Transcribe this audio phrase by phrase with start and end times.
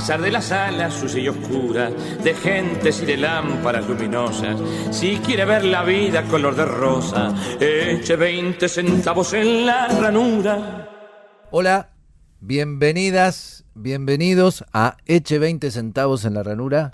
[0.00, 4.56] Pesar de las sala sucia y oscura, de gentes y de lámparas luminosas,
[4.90, 10.88] si quiere ver la vida color de rosa, eche 20 centavos en la ranura.
[11.50, 11.90] Hola,
[12.40, 16.90] bienvenidas, bienvenidos a Eche 20 centavos en la ranura,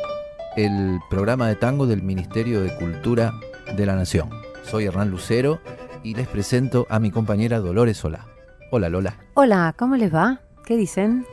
[0.57, 3.35] el programa de tango del Ministerio de Cultura
[3.77, 4.31] de la Nación.
[4.65, 5.61] Soy Hernán Lucero
[6.03, 8.27] y les presento a mi compañera Dolores Solá.
[8.73, 9.15] Hola Lola.
[9.35, 10.41] Hola, ¿cómo les va?
[10.65, 11.25] ¿Qué dicen?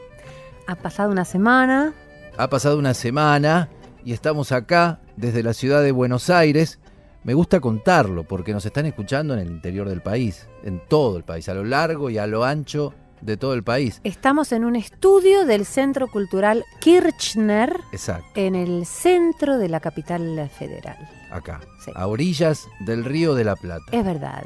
[0.68, 1.94] Ha pasado una semana.
[2.38, 3.70] Ha pasado una semana
[4.06, 6.80] y estamos acá desde la ciudad de Buenos Aires.
[7.24, 11.24] Me gusta contarlo porque nos están escuchando en el interior del país, en todo el
[11.24, 14.02] país, a lo largo y a lo ancho de todo el país.
[14.04, 20.50] Estamos en un estudio del Centro Cultural Kirchner Exacto, en el centro de la capital
[20.58, 20.98] federal.
[21.32, 21.92] acá, Sí.
[21.96, 23.86] a orillas del río de la Plata.
[23.92, 24.44] Es verdad.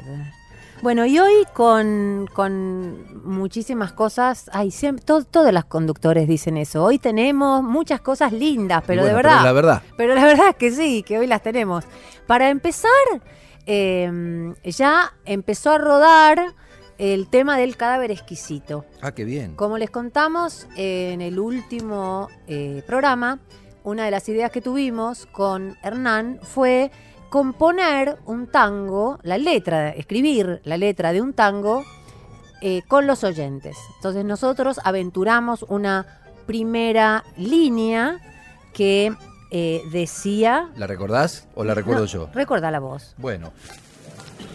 [0.80, 6.84] Bueno, y hoy con, con muchísimas cosas, ay, siempre, to- todos los conductores dicen eso.
[6.84, 9.44] Hoy tenemos muchas cosas lindas, pero Bueno, de verdad.
[9.44, 11.84] la verdad, Pero la verdad es que sí, que hoy las tenemos.
[12.28, 12.90] Para empezar,
[13.66, 16.54] eh, ya empezó a rodar
[16.96, 18.84] el tema del cadáver exquisito.
[19.02, 19.56] ah, qué bien.
[19.56, 23.40] Como les contamos en el último eh, programa,
[23.82, 26.90] una de las ideas que tuvimos con Hernán fue
[27.28, 31.84] componer un tango, la letra, escribir la letra de un tango
[32.60, 33.76] eh, con los oyentes.
[33.96, 36.06] Entonces nosotros aventuramos una
[36.46, 38.18] primera línea
[38.72, 39.14] que
[39.50, 40.70] eh, decía...
[40.76, 42.30] ¿La recordás o la recuerdo No, yo?
[42.32, 43.14] Recuerda la voz.
[43.18, 43.52] Bueno.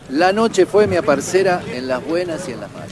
[0.10, 2.92] La noche fue mi aparcera en las buenas y en las malas.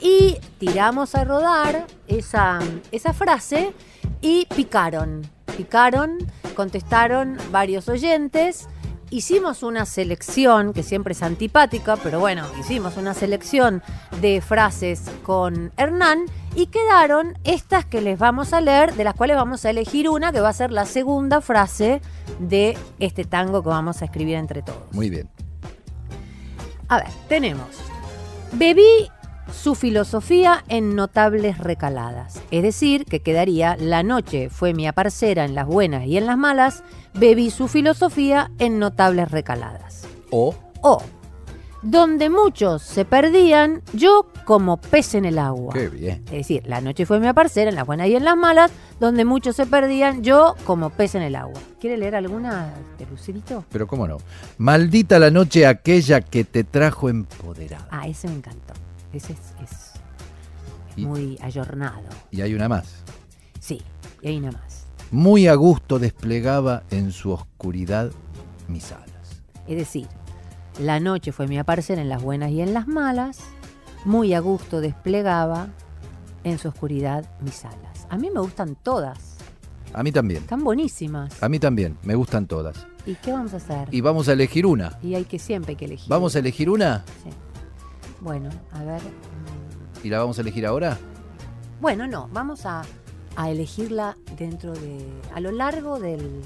[0.00, 2.58] Y tiramos a rodar esa,
[2.92, 3.72] esa frase
[4.20, 5.37] y picaron.
[5.58, 6.18] Picaron,
[6.54, 8.68] contestaron varios oyentes.
[9.10, 13.82] Hicimos una selección, que siempre es antipática, pero bueno, hicimos una selección
[14.20, 19.36] de frases con Hernán y quedaron estas que les vamos a leer, de las cuales
[19.36, 22.00] vamos a elegir una que va a ser la segunda frase
[22.38, 24.92] de este tango que vamos a escribir entre todos.
[24.92, 25.28] Muy bien.
[26.86, 27.66] A ver, tenemos.
[28.52, 29.10] Bebí
[29.52, 32.40] su filosofía en notables recaladas.
[32.50, 36.38] Es decir, que quedaría la noche fue mi aparcera en las buenas y en las
[36.38, 36.82] malas,
[37.14, 40.06] bebí su filosofía en notables recaladas.
[40.30, 41.02] O O,
[41.82, 45.72] donde muchos se perdían, yo como pez en el agua.
[45.74, 46.22] qué bien.
[46.26, 48.70] Es decir, la noche fue mi aparcera en las buenas y en las malas,
[49.00, 51.60] donde muchos se perdían, yo como pez en el agua.
[51.80, 53.64] ¿Quiere leer alguna de Lucerito?
[53.70, 54.18] Pero cómo no.
[54.58, 57.86] Maldita la noche aquella que te trajo empoderada.
[57.90, 58.74] Ah, ese me encantó.
[59.18, 59.70] Ese es, es-
[60.90, 62.02] es Y- muy ayornado.
[62.30, 63.02] Y hay una más.
[63.60, 63.82] Sí,
[64.22, 64.86] y hay una más.
[65.10, 68.10] Muy a gusto desplegaba en su oscuridad
[68.68, 69.42] mis alas.
[69.66, 70.06] Es decir,
[70.80, 73.40] la noche fue mi aparecer en las buenas y en las malas.
[74.04, 75.68] Muy a gusto desplegaba
[76.44, 78.06] en su oscuridad mis alas.
[78.10, 79.18] A mí me gustan todas.
[79.94, 80.42] A mí también.
[80.42, 81.42] Están buenísimas.
[81.42, 81.98] A mí también.
[82.04, 82.86] Me gustan todas.
[83.06, 83.88] ¿Y qué vamos a hacer?
[83.90, 84.98] Y vamos a elegir una.
[85.02, 86.08] Y hay que siempre hay que elegir.
[86.08, 87.04] ¿Vamos a elegir una?
[87.24, 87.30] Sí.
[88.20, 89.00] Bueno, a ver.
[90.02, 90.98] ¿Y la vamos a elegir ahora?
[91.80, 92.82] Bueno, no, vamos a,
[93.36, 94.98] a elegirla dentro de.
[95.34, 96.42] a lo largo del,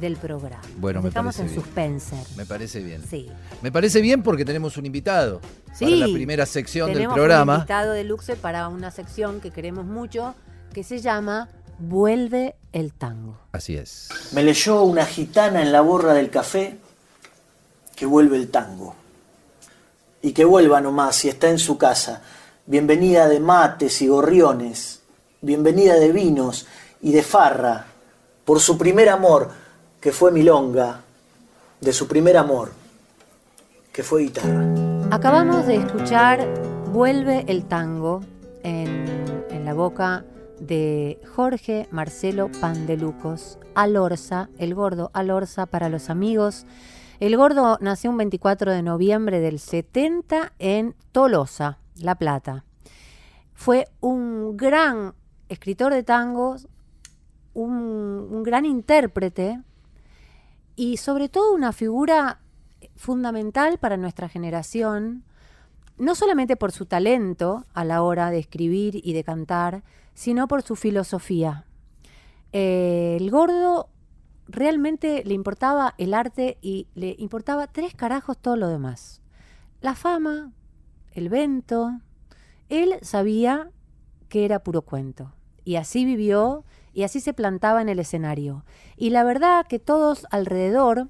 [0.00, 0.62] del programa.
[0.78, 1.64] Bueno, me Estamos parece en bien.
[2.00, 2.36] suspenser.
[2.36, 3.02] Me parece bien.
[3.08, 3.28] Sí.
[3.62, 5.40] Me parece bien porque tenemos un invitado
[5.74, 5.84] Sí.
[5.84, 7.54] para la primera sección Tenemos del un programa.
[7.56, 10.34] invitado de Luxe para una sección que queremos mucho
[10.72, 11.48] que se llama
[11.80, 13.38] Vuelve el tango.
[13.52, 14.08] Así es.
[14.32, 16.78] Me leyó una gitana en la borra del café
[17.96, 18.94] que vuelve el tango.
[20.20, 22.22] Y que vuelva nomás si está en su casa.
[22.66, 25.00] Bienvenida de mates y gorriones.
[25.40, 26.66] Bienvenida de vinos
[27.00, 27.86] y de farra.
[28.44, 29.50] Por su primer amor,
[30.00, 31.02] que fue milonga.
[31.80, 32.72] De su primer amor,
[33.92, 34.64] que fue guitarra.
[35.12, 36.46] Acabamos de escuchar
[36.92, 38.22] Vuelve el tango
[38.64, 39.04] en,
[39.50, 40.24] en la boca
[40.58, 46.66] de Jorge Marcelo Pandelucos, Alorza, el gordo Alorza para los amigos
[47.20, 52.64] El gordo nació un 24 de noviembre del 70 en Tolosa, La Plata.
[53.54, 55.14] Fue un gran
[55.48, 56.68] escritor de tangos,
[57.54, 59.60] un, gran intérprete
[60.76, 62.38] y sobre todo una figura
[62.94, 65.24] fundamental para nuestra generación,
[65.96, 69.82] no solamente por su talento a la hora de escribir y de cantar,
[70.14, 71.64] sino por su filosofía.
[72.52, 73.88] Eh, el gordo
[74.48, 79.20] realmente le importaba el arte y le importaba tres carajos todo lo demás.
[79.80, 80.52] La fama,
[81.12, 82.00] el vento.
[82.68, 83.70] Él sabía
[84.28, 85.32] que era puro cuento.
[85.64, 88.64] Y así vivió y así se plantaba en el escenario.
[88.96, 91.08] Y la verdad que todos alrededor,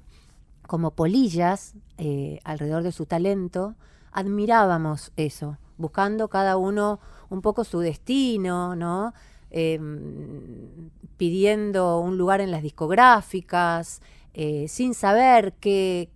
[0.67, 3.75] como polillas, eh, alrededor de su talento,
[4.11, 6.99] admirábamos eso, buscando cada uno
[7.29, 9.13] un poco su destino, ¿no?
[9.51, 14.01] Em, pidiendo un lugar en las discográficas,
[14.33, 16.09] eh, sin saber qué,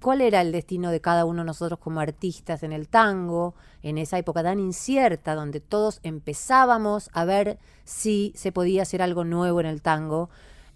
[0.00, 3.96] cuál era el destino de cada uno de nosotros como artistas en el tango, en
[3.96, 9.60] esa época tan incierta, donde todos empezábamos a ver si se podía hacer algo nuevo
[9.60, 10.28] en el tango,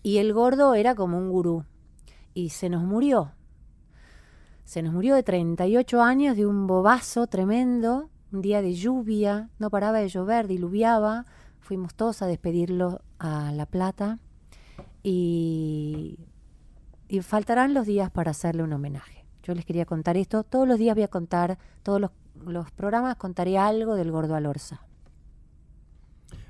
[0.03, 1.65] y el gordo era como un gurú,
[2.33, 3.33] y se nos murió.
[4.65, 9.69] Se nos murió de 38 años de un bobazo tremendo, un día de lluvia, no
[9.69, 11.27] paraba de llover, diluviaba,
[11.65, 14.19] fuimos todos a despedirlo a La Plata
[15.03, 16.19] y,
[17.23, 19.25] faltarán los días para hacerle un homenaje.
[19.43, 22.11] Yo les quería contar esto, todos los días voy a contar, todos los,
[22.73, 24.85] programas contaré algo del gordo Alorza.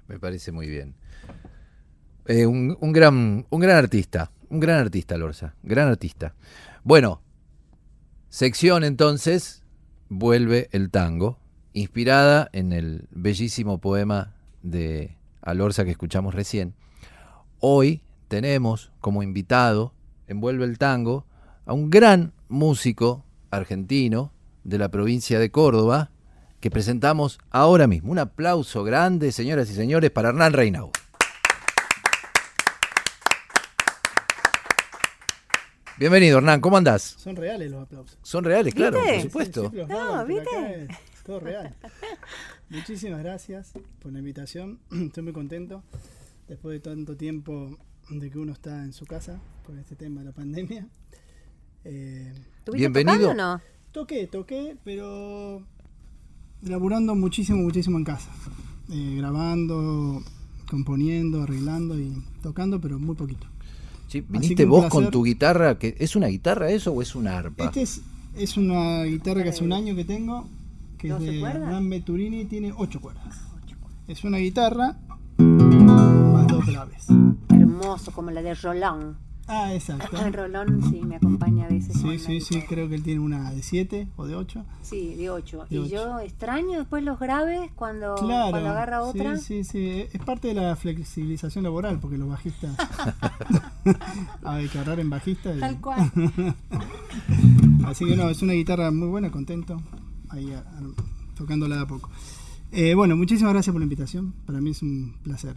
[0.08, 0.94] Me parece muy bien.
[2.26, 6.34] Eh, un, un gran, un gran artista, un gran artista, Lorza, gran artista.
[6.82, 7.20] Bueno,
[8.30, 9.62] sección entonces,
[10.08, 11.38] vuelve el tango,
[11.72, 14.33] inspirada en el bellísimo poema
[14.64, 16.74] de Alorza que escuchamos recién.
[17.60, 19.94] Hoy tenemos como invitado,
[20.26, 21.26] envuelve el tango,
[21.66, 24.32] a un gran músico argentino
[24.64, 26.10] de la provincia de Córdoba,
[26.60, 28.10] que presentamos ahora mismo.
[28.10, 30.90] Un aplauso grande, señoras y señores, para Hernán Reinau.
[35.96, 37.02] Bienvenido, Hernán, ¿cómo andás?
[37.18, 38.18] Son reales los aplausos.
[38.22, 39.12] Son reales, claro, ¿Viste?
[39.12, 39.62] por supuesto.
[39.64, 40.88] Sí, sí, los No, ¿viste?
[41.24, 41.74] Todo real.
[42.70, 44.78] Muchísimas gracias por la invitación.
[44.90, 45.82] Estoy muy contento.
[46.48, 47.76] Después de tanto tiempo
[48.10, 50.86] de que uno está en su casa con este tema de la pandemia.
[51.84, 52.32] Eh,
[52.64, 53.28] ¿Tuviste Bienvenido.
[53.28, 53.74] tocando o no?
[53.92, 55.62] toqué, toqué, pero
[56.62, 58.30] laburando muchísimo, muchísimo en casa.
[58.90, 60.22] Eh, grabando,
[60.68, 62.12] componiendo, arreglando y
[62.42, 63.46] tocando, pero muy poquito.
[64.08, 67.66] Sí, viniste vos con tu guitarra, que ¿es una guitarra eso o es una arpa?
[67.66, 68.02] Este es,
[68.36, 70.48] es una guitarra que hace un año que tengo,
[71.08, 71.40] que es ¿Doce de?
[71.42, 73.40] Hernán Beturini, tiene 8 cuerdas.
[74.08, 74.96] Es una guitarra
[75.38, 77.06] más dos graves.
[77.50, 79.16] Hermoso, como la de Roland.
[79.46, 80.16] Ah, exacto.
[80.32, 81.98] Roland sí me acompaña a veces.
[82.00, 84.64] Sí, sí, sí, creo que él tiene una de 7 o de 8.
[84.82, 85.66] Sí, de 8.
[85.68, 85.88] De Y ocho.
[85.90, 88.50] yo extraño después los graves cuando, Claro.
[88.52, 89.36] cuando agarra otra.
[89.36, 90.06] Sí, sí, sí.
[90.14, 92.74] Es parte de la flexibilización laboral, porque los bajistas.
[94.72, 95.54] Que ahorrar en bajista.
[95.54, 96.10] y- Tal cual.
[97.86, 99.80] Así que no, es una guitarra muy buena, contento.
[100.34, 102.10] Ahí a- a- tocándola de a poco.
[102.72, 104.34] Eh, bueno, muchísimas gracias por la invitación.
[104.46, 105.54] Para mí es un placer.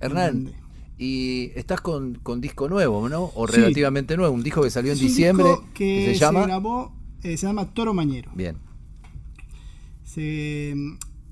[0.00, 0.52] Hernán, Grande.
[0.98, 3.30] y estás con, con disco nuevo, ¿no?
[3.34, 3.56] O Sí.
[3.56, 6.42] relativamente nuevo, un disco que salió en Es un diciembre, disco que, que se llama...
[6.46, 8.30] grabó, eh, se llama Toro Mañero.
[8.34, 8.56] Bien,
[10.04, 10.74] Se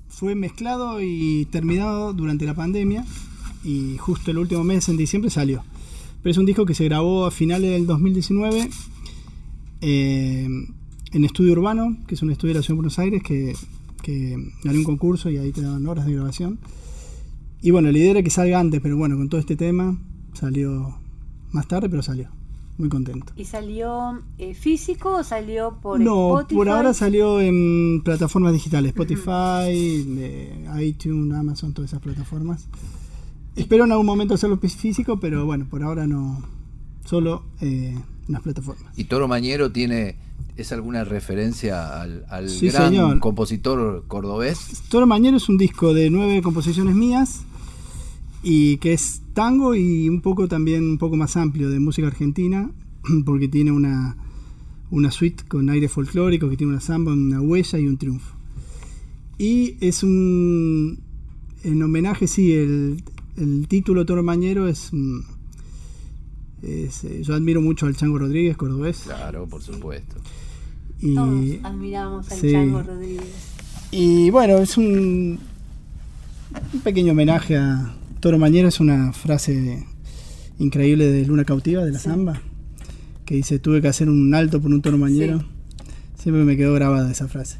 [0.07, 3.05] fue mezclado y terminado durante la pandemia
[3.63, 5.63] y justo el último mes, en diciembre, salió.
[6.21, 8.69] Pero es un disco que se grabó a finales del 2019
[9.81, 10.47] eh,
[11.11, 13.55] en Estudio Urbano, que es un estudio de la Ciudad de Buenos Aires que,
[14.01, 16.59] que gané un concurso y ahí te daban horas de grabación.
[17.61, 19.97] Y bueno, la idea era que salga antes, pero bueno, con todo este tema
[20.33, 20.97] salió
[21.51, 22.29] más tarde, pero salió.
[22.77, 23.33] Muy contento.
[23.35, 26.55] ¿Y salió eh, físico o salió por no, Spotify?
[26.55, 30.05] por ahora salió en plataformas digitales, Spotify,
[30.81, 32.67] iTunes, Amazon, todas esas plataformas.
[33.57, 36.41] Espero en algún momento hacerlo fí- físico, pero bueno, por ahora no,
[37.03, 37.95] solo eh,
[38.27, 38.97] en las plataformas.
[38.97, 40.15] y Toro Mañero tiene...
[40.59, 43.19] ¿Es alguna referencia al, al Sí, gran señor.
[43.19, 44.81] compositor cordobés?
[44.89, 47.43] Toro Mañero es un disco de nueve composiciones mías
[48.43, 52.69] y que es tango y un poco también un poco más amplio de música argentina
[53.25, 54.17] porque tiene una,
[54.91, 58.35] una suite con aire folclórico que tiene una samba, una huella y un triunfo.
[59.37, 60.99] Y es un
[61.63, 63.01] en homenaje, sí, el,
[63.37, 65.19] el título Toro Mañero es, mm,
[66.63, 69.03] es, eh, yo admiro mucho al Chango Rodríguez, cordobés.
[69.05, 70.15] Claro, por supuesto.
[71.01, 72.51] Y, Todos admiramos al sí.
[72.51, 73.23] Chango Rodríguez.
[73.91, 75.39] Y bueno, es un,
[76.73, 79.85] un pequeño homenaje a Toro Mañero, es una frase
[80.59, 82.41] increíble de Luna Cautiva, de la samba,
[83.25, 85.43] que dice, tuve que hacer un alto por un toro mañero.
[86.17, 87.57] Siempre me quedó grabada esa frase.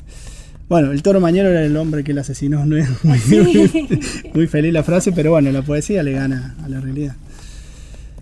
[0.67, 3.89] Bueno, el toro mañero era el hombre que el asesinó, no es muy,
[4.33, 7.15] muy feliz la frase, pero bueno, la poesía le gana a la realidad.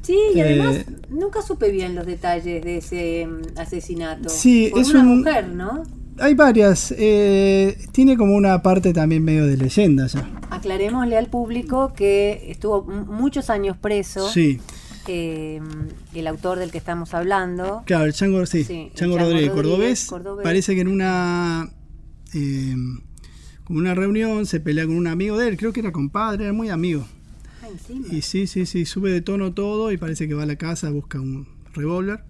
[0.07, 4.29] Sí, y además Eh, nunca supe bien los detalles de ese mm, asesinato.
[4.29, 5.83] Sí, Por es una un- mujer, ¿no?
[6.19, 10.27] Hay varias, eh, tiene como una parte también medio de leyenda ya.
[10.49, 14.27] Aclarémosle al público que estuvo muchos años preso.
[14.29, 14.59] Sí,
[15.07, 15.59] eh,
[16.15, 17.83] el autor del que estamos hablando.
[17.85, 20.43] claro, el Chango, sí, Chango Chango Rodríguez, Rodríguez, cordobés, cordobés.
[20.43, 21.69] parece que en una
[22.33, 22.75] eh,
[23.65, 26.53] como una reunión se pelea con un amigo de él, creo que era compadre, era
[26.53, 27.05] muy amigo.
[27.71, 28.07] Encima.
[28.11, 30.89] Y sí, sí, sí, sube de tono todo y parece que va a la casa,
[30.89, 32.21] busca un revólver.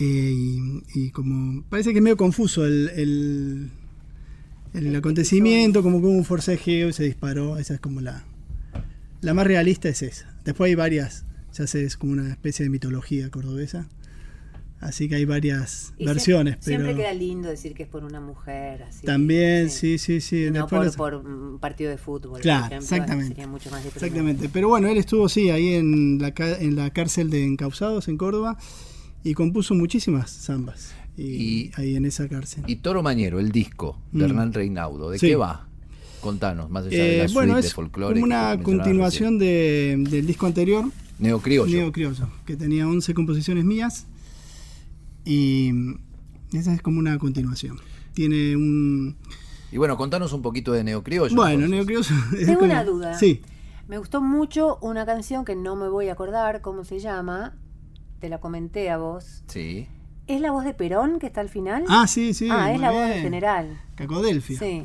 [0.00, 3.70] Eh, y, y como parece que es medio confuso el, el,
[4.74, 7.58] el acontecimiento, como que hubo un forcejeo y se disparó.
[7.58, 8.24] Esa es como la,
[9.20, 10.34] la más realista es esa.
[10.44, 13.88] Después hay varias, ya sé, es como una especie de mitología cordobesa.
[14.84, 18.20] Así que hay varias Y versiones, Siempre pero queda lindo decir que es por una
[18.20, 18.82] mujer.
[18.82, 20.50] Así, también, sí, sí, sí.
[20.52, 22.40] No por, las- por un partido de fútbol.
[22.42, 23.28] Claro, por ejemplo, exactamente.
[23.34, 23.86] Sería mucho más.
[23.86, 24.50] Exactamente.
[24.52, 28.58] Pero bueno, él estuvo, sí, ahí en la, en la cárcel de encausados en Córdoba
[29.22, 30.94] y compuso muchísimas zambas.
[31.16, 32.64] Y, Y- ahí en esa cárcel.
[32.66, 34.30] Y Toro Mañero, el disco de Mm.
[34.30, 35.28] Hernán Reinaudo, ¿de Sí.
[35.28, 35.66] qué va?
[36.20, 38.20] Contanos, más allá de Eh, la suite bueno, de es folclore.
[38.20, 40.84] como que una continuación de- del disco anterior.
[41.18, 41.74] Neocriollo.
[41.74, 44.06] Neo Criollo, que tenía 11 composiciones mías.
[45.24, 45.70] Y
[46.52, 47.78] esa es como una continuación.
[48.14, 49.16] Tiene un.
[49.72, 51.34] Y bueno, contanos un poquito de Neocriollo.
[51.34, 51.70] Bueno, entonces.
[51.70, 52.38] Neo Criollo.
[52.38, 53.18] es Tengo como- una duda.
[53.18, 53.42] Sí.
[53.88, 57.54] Me gustó mucho una canción que no me voy a acordar cómo se llama.
[58.20, 59.42] Te la comenté a vos.
[59.48, 59.88] Sí.
[60.26, 61.84] ¿Es la voz de Perón que está al final?
[61.88, 62.48] Ah, sí, sí.
[62.50, 63.78] ah, es la voz del general.
[63.96, 64.58] Cacodelfia.
[64.58, 64.82] Sí.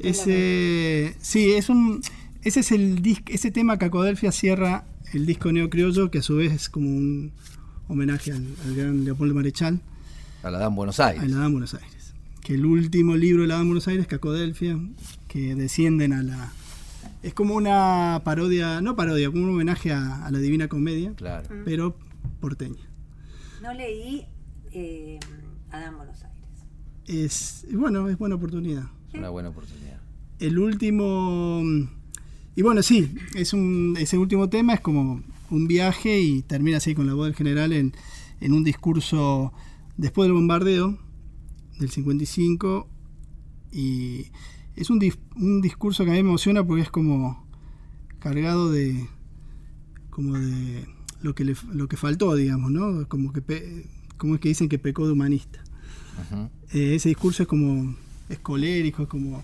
[0.00, 2.00] Ese, sí, es un,
[2.42, 6.52] ese es el disc, ese tema Cacodelfia cierra el disco neocriollo, que a su vez
[6.52, 7.32] es como un
[7.88, 9.80] homenaje al, al gran Leopoldo Marechal,
[10.42, 11.22] A la Dan Buenos Aires.
[11.22, 12.14] a la Dama Buenos Aires.
[12.42, 14.78] Que el último libro de la Dama Buenos Aires, Cacodelfia,
[15.28, 16.52] que descienden a la...
[17.22, 21.48] Es como una parodia, no parodia, como un homenaje a, a la Divina Comedia, Claro.
[21.64, 21.96] pero
[22.40, 22.82] porteña.
[23.62, 24.26] No leí
[24.72, 25.18] eh,
[25.70, 26.34] Adán Buenos Aires.
[27.06, 28.84] Es, bueno, es buena oportunidad.
[29.12, 30.00] Es una buena oportunidad.
[30.38, 31.62] El último.
[32.56, 36.94] Y bueno, sí, es un, ese último tema es como un viaje y termina así
[36.94, 37.92] con la voz del general en,
[38.40, 39.52] en un discurso
[39.96, 40.98] después del bombardeo
[41.78, 42.88] del 55.
[43.72, 44.26] Y
[44.76, 45.00] es un,
[45.36, 47.44] un discurso que a mí me emociona porque es como
[48.20, 49.06] cargado de.
[50.10, 50.86] como de
[51.22, 53.08] lo que, le, lo que faltó, digamos, ¿no?
[53.08, 53.42] Como que.
[53.42, 53.86] pe-
[54.16, 55.62] como es que dicen que pecó de humanista.
[56.72, 57.96] Eh, ese discurso es como
[58.28, 59.42] es colérico, es como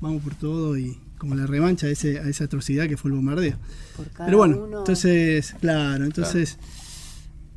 [0.00, 3.16] vamos por todo y como la revancha a, ese, a esa atrocidad que fue el
[3.16, 3.56] bombardeo.
[3.96, 6.58] Por cada Pero bueno, uno- entonces, claro, entonces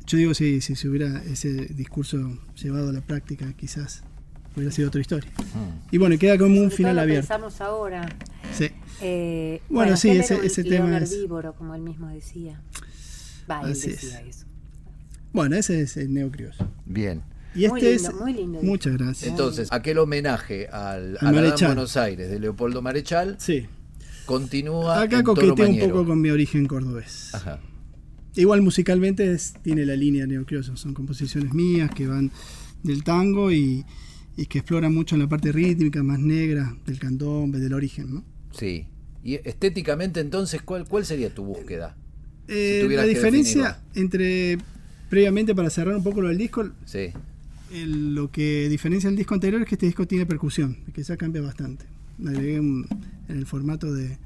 [0.06, 4.02] yo digo si, si se hubiera ese discurso llevado a la práctica, quizás
[4.56, 5.30] hubiera sido otra historia.
[5.38, 5.94] Mm.
[5.94, 7.28] Y bueno, queda como un final lo abierto.
[7.28, 8.08] pensamos ahora.
[8.52, 8.68] Sí.
[9.00, 12.60] Eh, Bueno, sí, que él ese- ese tema es- herbívoro, como él mismo decía.
[13.50, 14.02] Va, él Así es.
[14.02, 14.46] decía eso.
[15.32, 16.68] Bueno, ese es el neocriollo.
[16.84, 17.22] Bien.
[17.54, 18.62] Y Muy este lindo, es muy lindo.
[18.62, 19.30] muchas gracias.
[19.30, 21.56] Entonces, aquel homenaje al, Al a.
[21.66, 23.66] Buenos Aires de Leopoldo Marechal sí.
[24.26, 25.88] continúa Acá en Toro coqueteo un Mañero.
[25.94, 27.34] poco con mi origen cordobés.
[27.34, 27.60] Ajá.
[28.34, 32.30] Igual musicalmente es- tiene la línea neocriollo, son composiciones mías que van
[32.82, 33.84] del tango y,
[34.36, 38.14] y que exploran mucho en la parte rítmica más negra del candombe, del origen.
[38.14, 38.24] ¿no?
[38.58, 38.86] Sí.
[39.22, 41.96] Y estéticamente, entonces, ¿cuál, cuál sería tu búsqueda?
[42.48, 44.58] Eh, la diferencia entre,
[45.10, 47.10] previamente para cerrar un poco lo del disco, Sí.
[47.72, 51.16] El- lo que diferencia el disco anterior es que este disco tiene percusión, que ya
[51.16, 51.84] cambia bastante.
[52.24, 52.86] Agregué en
[53.28, 54.18] el formato de,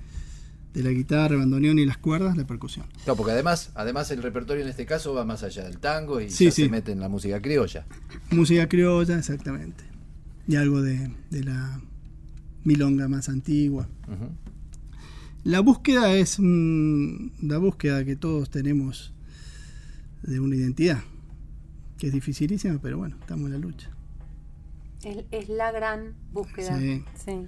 [0.74, 2.84] de la guitarra, bandoneón y las cuerdas, la percusión.
[3.04, 6.28] Claro, porque además, además el repertorio en este caso va más allá del tango y
[6.30, 7.86] Sí, se mete en la música criolla.
[8.30, 9.84] Música criolla, exactamente.
[10.48, 11.80] Y algo de, de la
[12.64, 13.88] milonga más antigua.
[15.44, 19.12] La búsqueda es la búsqueda que todos tenemos
[20.22, 21.02] de una identidad,
[21.98, 23.90] que es dificilísima, pero bueno, estamos en la lucha.
[25.04, 26.78] Es, es la gran búsqueda.
[26.78, 27.02] Sí.
[27.24, 27.46] Sí.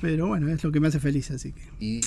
[0.00, 1.62] Pero bueno, es lo que me hace feliz, así que.
[1.80, 2.00] Y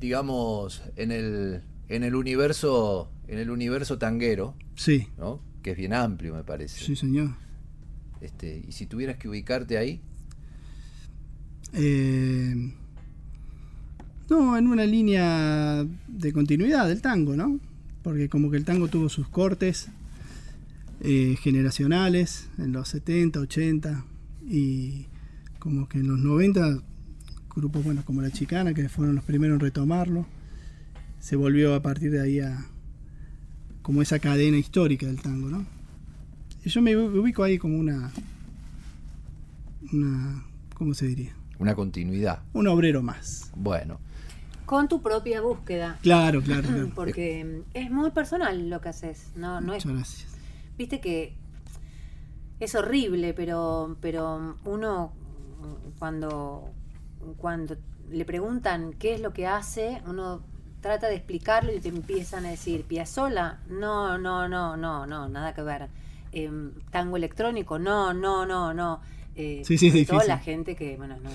[0.00, 5.40] digamos, en el, en el universo, en el universo tanguero, Sí, ¿no?
[5.62, 6.84] Que es bien amplio, me parece.
[6.84, 7.30] sí, señor.
[8.20, 10.00] Este, y si tuvieras que ubicarte ahí,
[11.72, 12.72] Eh,
[14.30, 17.58] no, en una línea de continuidad del tango, ¿no?
[18.02, 19.88] Porque como que el tango tuvo sus cortes
[21.04, 24.04] eh, generacionales en los 70, 80
[24.48, 25.06] y
[25.58, 26.82] como que en los 90
[27.54, 30.26] grupos bueno como la Chicana que fueron los primeros en retomarlo
[31.24, 32.66] se volvió a partir de ahí a,
[33.80, 35.64] como esa cadena histórica del tango, ¿no?
[36.62, 38.10] Y yo me ubico ahí como una,
[39.90, 40.44] una,
[40.74, 41.34] ¿cómo se diría?
[41.58, 42.40] Una continuidad.
[42.52, 43.50] Un obrero más.
[43.56, 44.00] Bueno,
[44.66, 45.98] Con tu propia búsqueda.
[46.02, 46.90] Claro, claro, claro.
[46.94, 49.30] Porque es muy personal lo que haces.
[49.34, 50.33] No, no es Muchas gracias.
[50.76, 51.34] Viste que
[52.60, 55.12] es horrible, pero, pero uno
[55.98, 56.70] cuando,
[57.38, 57.76] cuando
[58.10, 60.42] le preguntan qué es lo que hace, uno
[60.80, 65.54] trata de explicarlo y te empiezan a decir, Piazzola, no, no, no, no, no, nada
[65.54, 65.88] que ver.
[66.32, 69.00] Em, tango electrónico, no, no, no, no.
[69.36, 70.28] Eh, Sí, sí, es difícil.
[70.28, 71.30] la gente que, bueno, no.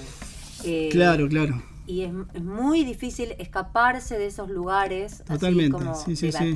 [0.65, 1.63] eh, Claro, claro.
[1.87, 6.53] Y es, es muy difícil escaparse de esos lugares, Totalmente, así como sí, sí, sí.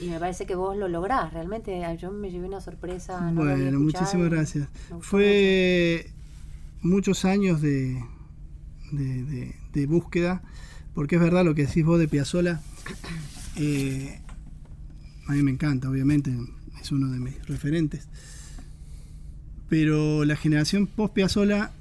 [0.00, 3.30] Y me parece que vos lo lográs, realmente yo me llevé una sorpresa.
[3.30, 4.68] no Bueno, muchísimas gracias.
[5.00, 6.10] Fue
[6.82, 8.02] muchos años de,
[8.92, 10.42] de, de- de búsqueda,
[10.94, 12.60] porque es verdad lo que decís vos de Piazzola.
[13.56, 14.20] eh,
[15.26, 16.34] a mí me encanta, obviamente,
[16.80, 18.08] es uno de mis referentes.
[19.68, 21.72] Pero la generación post Piazzola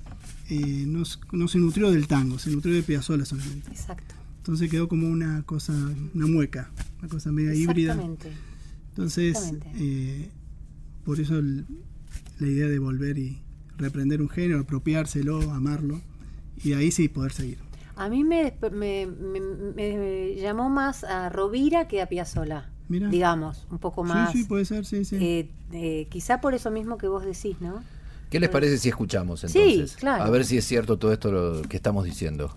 [0.50, 3.69] eh, no, no se nutrió del tango, se nutrió de Piazzola solamente.
[3.69, 4.15] Exacto.
[4.38, 5.74] Entonces quedó como una cosa,
[6.13, 6.69] una mueca,
[7.05, 7.91] una cosa media híbrida.
[7.93, 8.31] Exactamente.
[8.89, 9.71] Entonces, Exactamente.
[9.75, 10.29] eh,
[11.03, 11.65] por eso el-
[12.39, 13.38] la idea de volver y
[13.77, 16.01] reprender un género, apropiárselo, amarlo,
[16.63, 17.57] y ahí sí poder seguir.
[17.95, 19.39] A mí me, me, me-
[19.75, 23.07] me llamó más a Rovira que a Piazzola, Mira.
[23.09, 24.31] digamos, un poco más.
[24.31, 25.15] Sí, sí, puede ser, sí, sí.
[25.17, 27.83] eh, eh, quizá por eso mismo que vos decís, ¿no?
[28.29, 29.95] ¿qué les parece si escuchamos Sí, entonces?
[29.95, 30.24] claro.
[30.24, 32.53] A ver si es cierto todo esto lo que estamos diciendo.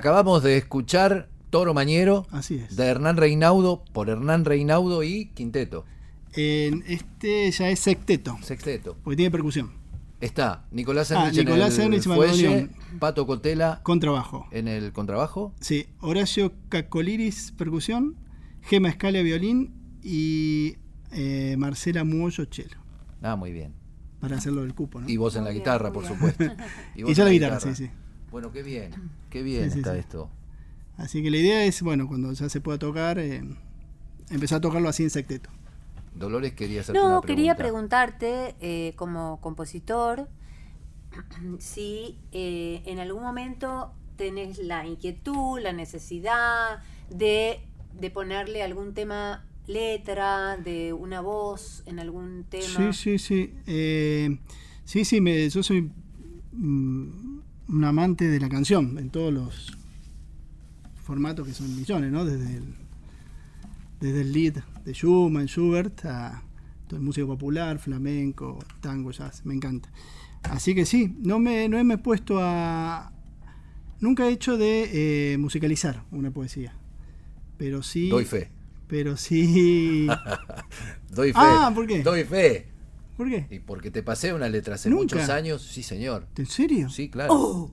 [0.00, 2.74] Acabamos de escuchar Toro Mañero Así es.
[2.74, 5.84] de Hernán Reinaudo por Hernán Reinaudo y Quinteto,
[6.32, 8.96] En este ya es secteto, sexteto.
[9.04, 9.72] porque tiene percusión,
[10.22, 12.68] Está Nicolás Ah, Ernich Nicolás en el fuelle.
[12.98, 14.46] Pato Cotela con trabajo.
[14.52, 15.52] en el contrabajo.
[15.60, 18.16] Sí, Horacio Cacoliris, percusión,
[18.62, 20.76] Gema Escalia, violín y
[21.12, 22.78] eh, Marcela Muollo, chelo,
[23.20, 23.74] Ah, muy bien.
[24.18, 25.10] para hacerlo del cupo, ¿no?
[25.10, 26.44] Y vos en la guitarra, por supuesto.
[26.94, 27.90] Y vos yo en la guitarra, sí, sí.
[28.30, 28.92] Bueno, qué bien,
[29.30, 30.00] qué bien Sí, sí, está sí.
[30.00, 30.28] esto.
[30.96, 33.42] Así que la idea es, bueno, cuando ya se pueda tocar, eh,
[34.30, 35.50] empezar a tocarlo así en secteto.
[36.14, 37.26] Dolores quería hacerte una No, pregunta.
[37.26, 40.28] quería preguntarte, eh, como compositor,
[41.58, 47.60] si eh, en algún momento tenés la inquietud, la necesidad de,
[47.98, 52.92] de ponerle algún tema letra, de una voz en algún tema.
[52.92, 53.54] Sí, sí, sí.
[53.66, 54.38] Eh,
[54.84, 55.90] sí, sí, me, yo soy
[56.52, 57.39] mm,
[57.72, 59.76] un amante de la canción en todos los
[61.04, 62.24] formatos que son millones, ¿no?
[62.24, 62.74] Desde el,
[64.00, 66.42] desde el lead de Schumann, Schubert, a
[66.86, 69.90] todo el músico popular, flamenco, tango, jazz, me encanta.
[70.42, 73.12] Así que sí, no me, no me he puesto a...
[74.00, 76.74] Nunca he hecho de eh, musicalizar una poesía,
[77.56, 78.08] pero sí...
[78.08, 78.50] Doy fe.
[78.88, 80.08] Pero sí...
[81.10, 81.38] Doy fe.
[81.38, 82.02] Ah, ¿por qué?
[82.02, 82.66] Doy fe.
[83.20, 83.46] ¿Por qué?
[83.50, 85.16] Y porque te pasé una letra hace Nunca.
[85.16, 86.26] muchos años, sí señor.
[86.38, 86.88] ¿En serio?
[86.88, 87.70] Sí, claro.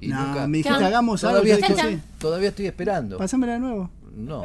[0.00, 0.46] Y No, nunca.
[0.46, 1.42] me dijiste hagamos algo.
[1.42, 2.00] Todavía, yo estoy, sí.
[2.18, 3.18] todavía estoy esperando.
[3.18, 3.90] Pásamela de nuevo.
[4.14, 4.44] No,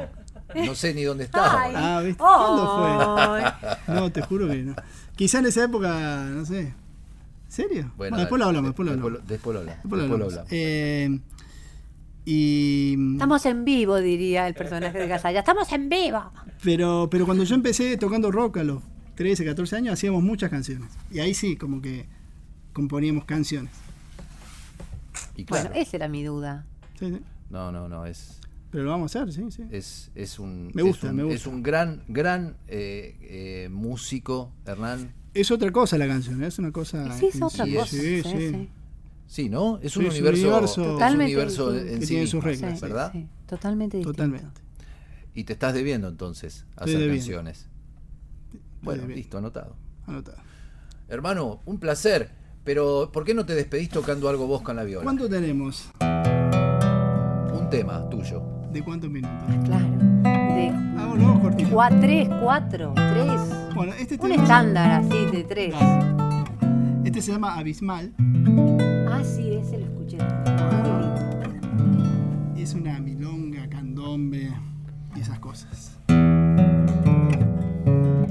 [0.54, 1.62] no sé ni dónde está.
[1.62, 1.74] Ay.
[1.74, 2.22] Ah, ¿viste?
[2.22, 2.46] Ay.
[2.46, 3.54] ¿Cuándo
[3.86, 3.96] fue?
[3.96, 4.76] No, te juro que no.
[5.16, 6.60] Quizá en esa época, no sé.
[6.60, 6.74] ¿En
[7.48, 7.94] serio?
[7.96, 9.28] Bueno, después lo hablamos, después lo hablamos.
[9.30, 9.84] Después lo hablamos.
[9.84, 10.34] Después lo después lo hablamos.
[10.34, 10.50] hablamos.
[10.52, 11.20] Eh,
[12.26, 15.40] y Estamos en vivo, diría el personaje de Casalla.
[15.40, 16.22] Estamos en vivo.
[16.62, 18.82] pero pero cuando yo empecé tocando rock a los
[19.16, 20.90] 13, 14 años hacíamos muchas canciones.
[21.12, 22.06] Y ahí sí, como que
[22.74, 23.72] componíamos canciones.
[25.36, 26.66] Y claro, Bueno, esa era mi duda.
[27.00, 27.20] Sí, sí.
[27.50, 28.40] no, no, no, es,
[28.72, 29.64] Pero lo vamos a hacer, sí, sí.
[29.72, 31.36] es, es un, Me gusta, es un, me gusta.
[31.36, 35.14] es un gran, gran eh, eh, músico, Hernán.
[35.34, 36.48] Es otra cosa la canción, ¿eh?
[36.48, 37.18] es una cosa.
[37.18, 37.86] Sí, es otra sí, cosa.
[37.88, 38.70] Sí, sí,
[39.28, 39.50] sí.
[39.50, 39.80] ¿no?
[39.82, 41.94] Es Sí, un es un universo, universo- es un Totalmente universo distinto.
[41.94, 43.12] en Que sí tiene sus reglas, Sí, ¿verdad?
[43.14, 44.18] sí, totalmente distinto.
[44.18, 44.62] Totalmente.
[45.34, 47.16] Y te estás debiendo entonces hacer debiendo.
[47.18, 47.68] canciones.
[48.82, 49.76] Bueno, listo, anotado.
[50.08, 50.38] Anotado.
[51.08, 52.32] Hermano, un placer.
[52.64, 55.04] Pero, ¿por qué no te despedís tocando algo vos con la viola?
[55.04, 55.90] ¿Cuánto tenemos?
[56.02, 58.44] Un tema tuyo.
[58.72, 59.36] ¿De cuántos minutos?
[59.66, 59.88] Claro.
[59.88, 61.70] De Vámonos, cortito.
[61.72, 63.42] cua- tres, cuatro, tres.
[63.76, 65.74] Bueno, este Un tema- estándar así de tres.
[67.04, 68.14] Este se llama Abismal.
[69.10, 70.18] Ah, sí, ese lo escuché.
[70.20, 71.16] Lindo.
[72.58, 74.52] Es una milonga, candombe
[75.16, 75.91] y esas cosas.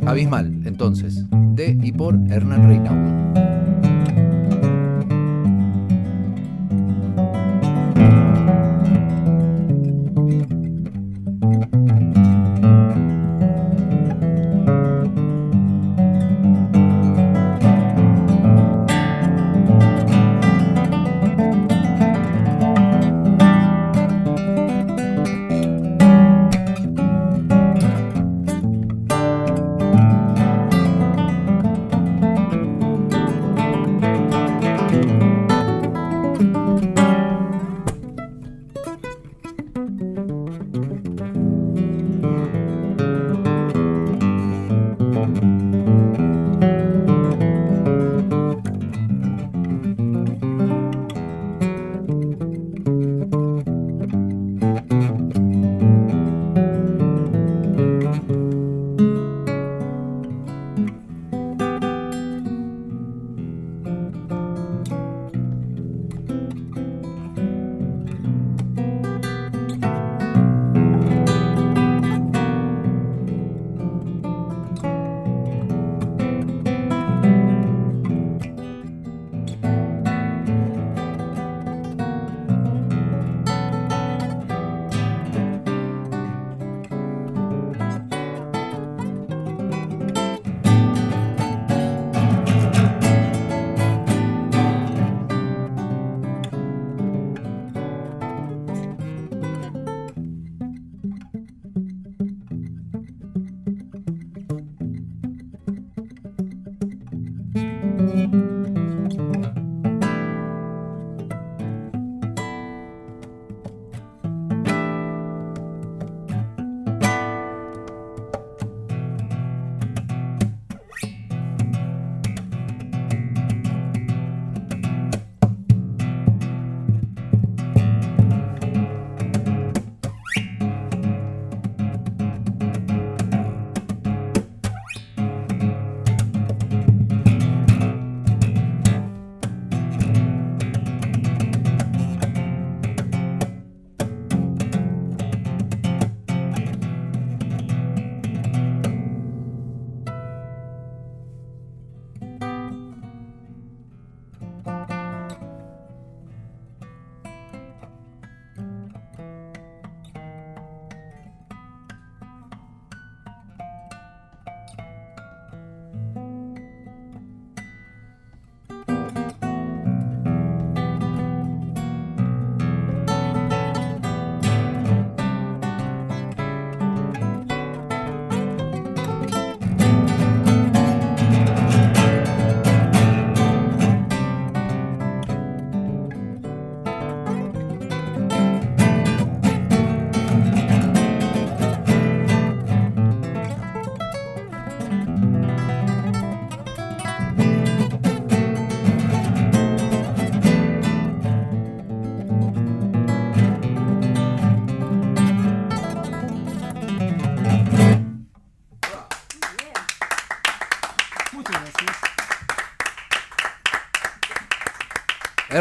[0.07, 1.25] Abismal, entonces.
[1.31, 3.60] De y por Hernán Reinaudo.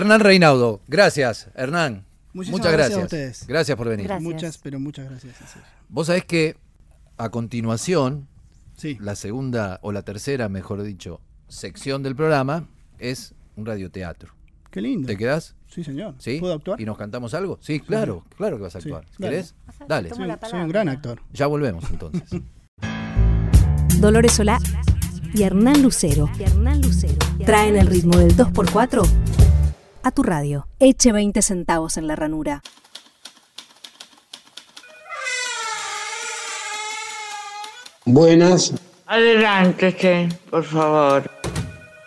[0.10, 2.04] Hernán Reinaudo, gracias, Hernán.
[2.34, 3.04] Muchísimas muchas gracias a gracias.
[3.14, 3.48] ustedes.
[3.48, 4.08] Gracias por venir.
[4.08, 4.24] Gracias.
[4.34, 5.36] Muchas, pero muchas gracias.
[5.88, 6.58] Vos sabés que
[7.20, 8.28] a continuación,
[8.76, 8.98] Sí.
[9.00, 12.68] la segunda o la tercera, mejor dicho, sección del programa
[12.98, 14.34] es un radioteatro.
[14.72, 15.06] Qué lindo.
[15.06, 15.56] ¿Te quedás?
[15.68, 16.16] Sí, señor.
[16.18, 16.40] ¿Sí?
[16.40, 16.82] ¿Puedo actuar?
[16.82, 17.60] ¿Y nos cantamos algo?
[17.62, 19.06] Sí, claro, claro que vas a Sí, actuar.
[19.20, 19.32] dale.
[19.36, 19.54] ¿Querés?
[19.88, 21.22] Dale, Soy, soy un gran actor.
[21.34, 22.24] ya volvemos entonces.
[24.00, 24.58] Dolores Solá
[25.36, 26.28] y Hernán Lucero.
[27.46, 29.04] Traen el ritmo del 2x4
[30.04, 30.68] a tu radio.
[30.80, 32.62] Eche 20 centavos en la ranura.
[38.06, 38.74] Buenas,
[39.06, 41.30] Adelante, sí, por favor.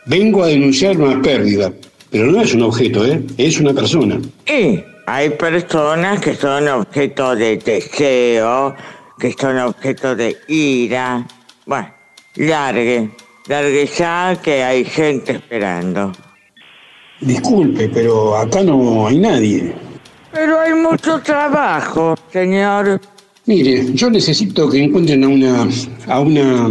[0.07, 1.73] vengo a denunciar una pérdida,
[2.11, 3.25] pero no es un objeto, ¿eh?
[3.39, 4.21] es una persona.
[4.47, 8.75] Y hay personas que son objeto de deseo,
[9.19, 11.27] que son objeto de ira.
[11.67, 11.93] Bueno,
[12.37, 13.11] largue,
[13.49, 16.13] largue ya que hay gente esperando.
[17.23, 19.73] Disculpe, pero acá no hay nadie.
[20.33, 23.01] Pero hay mucho trabajo, señor.
[23.47, 25.69] Mire, yo necesito que encuentren a una,
[26.09, 26.71] a una...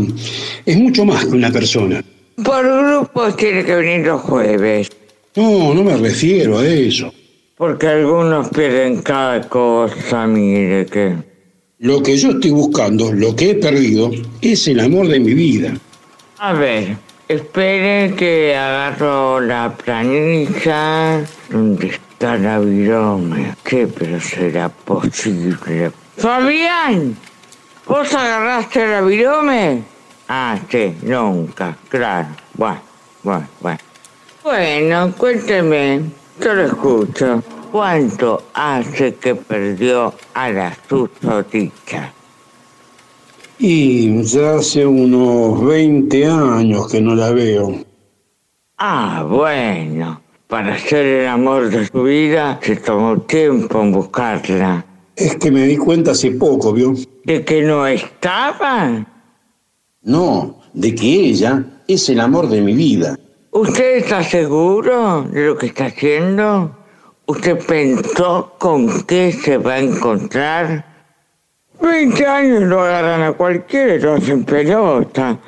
[0.65, 2.03] Es mucho más que una persona.
[2.43, 4.89] Por grupos tiene que venir los jueves,
[5.35, 7.13] No, no me refiero a eso.
[7.57, 11.15] porque algunos pierden cada cosa, mire que...
[11.79, 14.11] Lo que yo estoy buscando, lo que he perdido,
[14.41, 15.73] es el amor de mi vida.
[16.37, 16.95] A ver,
[17.31, 21.23] espere que agarro la planilla.
[21.49, 23.55] ¿Dónde está la virome?
[23.63, 25.91] ¿Qué pero será posible?
[26.17, 27.15] ¡Fabián!
[27.87, 29.83] ¿Vos agarraste la virome?
[30.27, 32.27] Ah, sí, nunca, claro.
[32.53, 32.81] Bueno,
[33.23, 33.79] bueno, bueno.
[34.43, 36.01] Bueno, cuénteme,
[36.39, 37.43] yo lo escucho.
[37.71, 42.11] ¿Cuánto hace que perdió a la susodicha?
[43.63, 47.75] Y ya hace unos 20 años que no la veo.
[48.79, 50.19] Ah, bueno.
[50.47, 54.83] Para ser el amor de su vida, se tomó tiempo en buscarla.
[55.15, 56.95] Es que me di cuenta hace poco, ¿vio?
[57.23, 59.05] ¿De que no estaba?
[60.01, 63.15] No, de que ella es el amor de mi vida.
[63.51, 66.75] ¿Usted está seguro de lo que está haciendo?
[67.27, 70.90] ¿Usted pensó con qué se va a encontrar?
[71.81, 75.39] Veinte años lo agarran a cualquiera hacen pelota.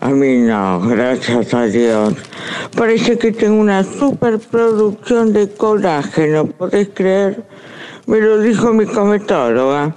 [0.00, 2.14] A mí no, gracias a Dios.
[2.74, 7.44] Parece que tengo una superproducción de colágeno, ¿podés creer?
[8.06, 9.94] Me lo dijo mi cometóloga,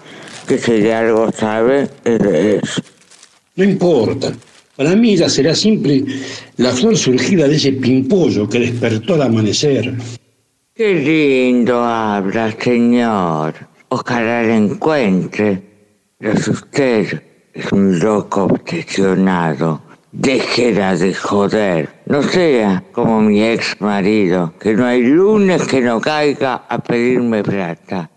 [0.47, 2.81] que si de algo sabe, es de eso.
[3.55, 4.33] No importa.
[4.75, 6.03] Para mí ella será siempre
[6.57, 9.93] la flor surgida de ese pimpollo que despertó al amanecer.
[10.73, 13.53] Qué lindo habla, señor.
[13.87, 15.74] Ojalá la encuentre.
[16.21, 17.23] Si usted
[17.53, 19.81] es un loco obsesionado,
[20.13, 21.89] déjela de joder.
[22.05, 27.43] No sea como mi ex marido, que no hay lunes que no caiga a pedirme
[27.43, 28.09] plata.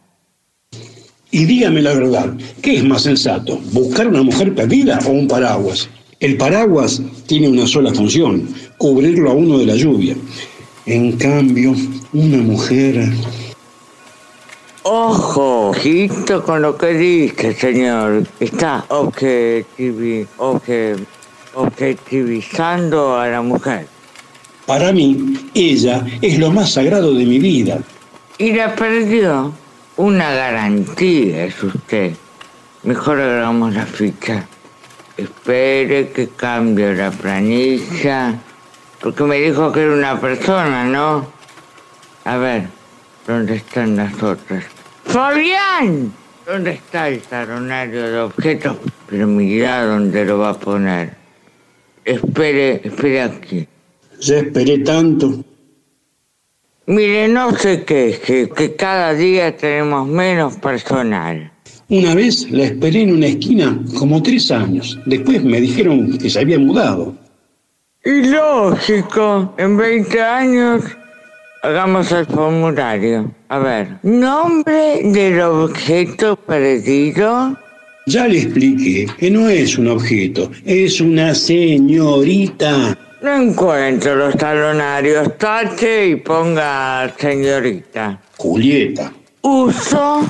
[1.33, 3.59] Y dígame la verdad, ¿qué es más sensato?
[3.73, 5.89] ¿Buscar una mujer perdida o un paraguas?
[6.21, 10.15] El paraguas tiene una sola función, cubrirlo a uno de la lluvia.
[10.87, 11.75] En cambio,
[12.13, 13.11] una mujer...
[14.91, 18.23] Ojo, ojito con lo que dice, señor.
[18.41, 20.97] Está objetivi, obje-
[21.55, 23.87] objetivizando a la mujer.
[24.65, 27.79] Para mí, ella es lo más sagrado de mi vida.
[28.39, 29.53] Y la perdió.
[29.99, 32.15] Una garantía es usted.
[32.83, 34.47] Mejor hagamos la ficha.
[35.19, 38.39] Espere que cambie la planilla.
[39.03, 41.27] Porque me dijo que era una persona, ¿no?
[42.25, 42.69] A ver,
[43.27, 44.65] ¿dónde están las otras?
[45.09, 46.13] ¡Fabián!
[46.47, 48.77] ¿Dónde está el talonario de objetos?
[49.09, 51.17] Pero mira dónde lo va a poner.
[52.05, 53.67] Espere, espere aquí.
[54.21, 55.43] Ya esperé tanto.
[56.87, 61.53] Mire, no sé qué, que, que cada día tenemos menos personal.
[61.89, 64.99] Una vez la esperé en una esquina como tres años.
[65.07, 67.15] Después me dijeron que se había mudado.
[68.05, 70.85] Y lógico, en 20 años
[71.63, 73.31] hagamos el formulario.
[73.49, 77.57] A ver, nombre del objeto perdido.
[78.07, 82.97] Ya le expliqué que no es un objeto, es una señorita.
[83.21, 85.37] No encuentro los talonarios.
[85.39, 88.21] Tache y ponga señorita.
[88.37, 89.13] Julieta.
[89.43, 90.25] Uso.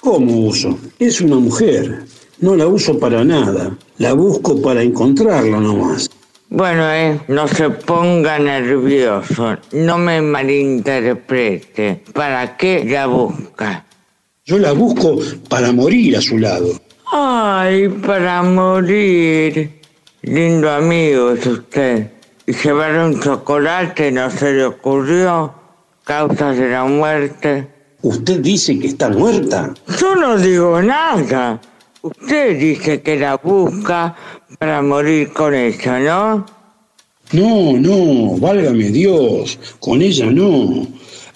[0.00, 0.78] ¿Cómo uso?
[0.98, 2.04] Es una mujer.
[2.38, 3.76] No la uso para nada.
[3.98, 6.08] La busco para encontrarla nomás.
[6.52, 9.56] Bueno, eh, no se ponga nervioso.
[9.70, 12.02] No me malinterprete.
[12.12, 13.84] ¿Para qué la busca?
[14.44, 15.16] Yo la busco
[15.48, 16.72] para morir a su lado.
[17.12, 19.80] Ay, para morir.
[20.22, 22.10] Lindo amigo es usted.
[22.46, 25.54] Y llevarle un chocolate no se le ocurrió.
[26.02, 27.68] Causas de la muerte.
[28.02, 29.72] ¿Usted dice que está muerta?
[30.00, 31.60] Yo no digo nada.
[32.02, 34.16] Usted dice que la busca
[34.60, 36.44] para morir con ella, ¿no?
[37.32, 40.86] No, no, válgame Dios, con ella no.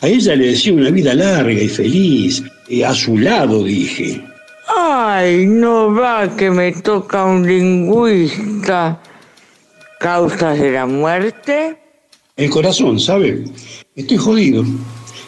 [0.03, 2.43] A ella le decía una vida larga y feliz.
[2.69, 4.23] Y a su lado, dije.
[4.77, 9.01] Ay, no va que me toca un lingüista.
[10.01, 11.79] ¿Causas de la muerte?
[12.37, 13.43] El corazón, ¿sabe?
[13.97, 14.65] Estoy jodido.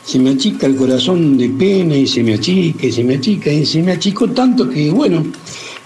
[0.04, 3.50] Se me achica el corazón de pena y se me achica y se me achica
[3.50, 5.24] y se me achicó tanto que, bueno,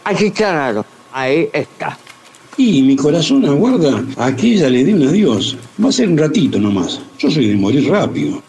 [0.04, 0.84] achicharrado.
[1.12, 1.96] Ahí está.
[2.58, 5.58] Y mi corazón aguarda a que ella le dé un adiós.
[5.84, 7.02] Va a ser un ratito nomás.
[7.18, 8.42] Yo soy de morir rápido.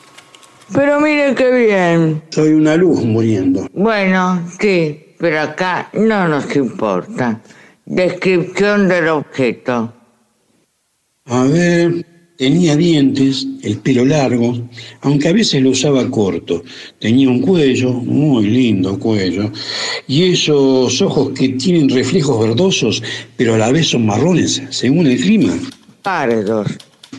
[0.72, 2.22] Pero mire qué bien.
[2.30, 3.66] Soy una luz muriendo.
[3.72, 7.40] Bueno, sí, pero acá no nos importa.
[7.86, 9.92] Descripción del objeto.
[11.26, 12.04] A ver,
[12.36, 14.58] tenía dientes, el pelo largo,
[15.02, 16.62] aunque a veces lo usaba corto.
[16.98, 19.50] Tenía un cuello, muy lindo cuello,
[20.08, 23.02] y esos ojos que tienen reflejos verdosos,
[23.36, 25.54] pero a la vez son marrones, según el clima.
[26.02, 26.66] Pardos.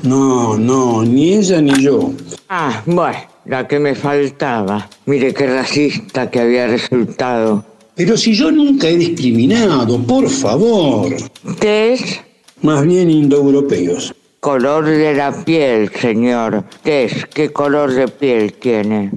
[0.04, 2.14] No, no, ni ella ni yo.
[2.50, 4.90] Ah, bueno, la que me faltaba.
[5.06, 7.66] Mire qué racista que había resultado.
[7.96, 11.16] Pero si yo nunca he discriminado, por favor.
[11.60, 12.20] Tez,
[12.62, 14.14] Más bien indoeuropeos.
[14.46, 16.66] Color de la piel, señor.
[16.84, 19.12] ¿qué color de piel tiene?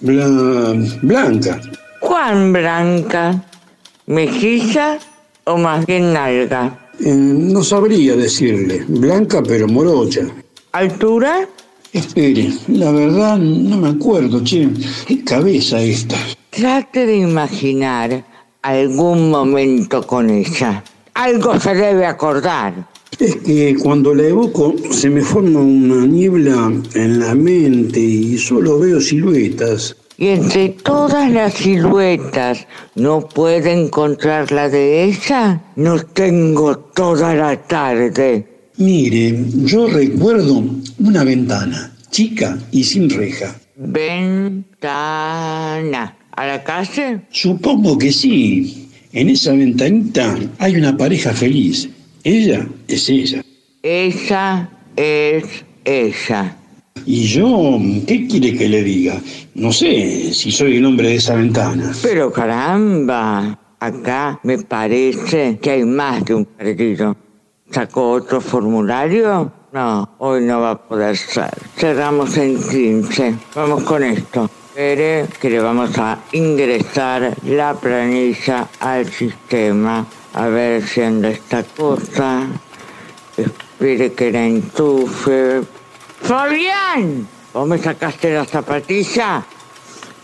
[0.00, 1.60] Bla- blanca.
[2.00, 3.44] ¿Cuán blanca?
[4.06, 4.98] ¿Mejiza
[5.44, 6.88] o más bien nalga?
[6.98, 8.84] Eh, no sabría decirle.
[8.88, 10.22] Blanca pero morocha.
[10.72, 11.46] ¿Altura?
[11.92, 14.68] Espere, la verdad no me acuerdo, che.
[15.06, 16.16] ¿Qué cabeza esta?
[16.50, 18.24] Trate de imaginar
[18.62, 20.82] algún momento con ella.
[21.14, 22.90] Algo se debe acordar.
[23.18, 28.78] Es que cuando la evoco se me forma una niebla en la mente y solo
[28.78, 29.96] veo siluetas.
[30.18, 35.62] Y entre todas las siluetas, ¿no puede encontrar la de ella?
[35.76, 38.46] No tengo toda la tarde.
[38.76, 40.64] Mire, yo recuerdo
[40.98, 43.54] una ventana, chica y sin reja.
[43.76, 44.62] Ventana.
[46.32, 47.20] ¿A la calle?
[47.30, 48.88] Supongo que sí.
[49.12, 51.90] En esa ventanita hay una pareja feliz.
[52.24, 53.44] Ella es ella.
[53.82, 56.56] Ella es ella.
[57.04, 59.20] Y yo, ¿qué quiere que le diga?
[59.54, 61.92] No sé si soy el hombre de esa ventana.
[62.00, 67.16] Pero caramba, acá me parece que hay más de un perdido.
[67.72, 69.52] ¿Sacó otro formulario?
[69.72, 71.50] No, hoy no va a poder ser.
[71.76, 73.34] Cerramos en 15.
[73.56, 74.48] Vamos con esto.
[74.74, 80.06] Que le vamos a ingresar la planilla al sistema.
[80.32, 82.46] A ver si anda esta cosa.
[83.36, 85.60] Espere que la enchufe.
[86.22, 87.28] ¡Fabián!
[87.52, 89.44] ¿Vos me sacaste la zapatilla?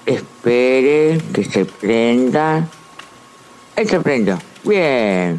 [0.07, 2.67] Espere que se prenda.
[3.77, 4.39] Ahí se prendió.
[4.65, 5.39] Bien.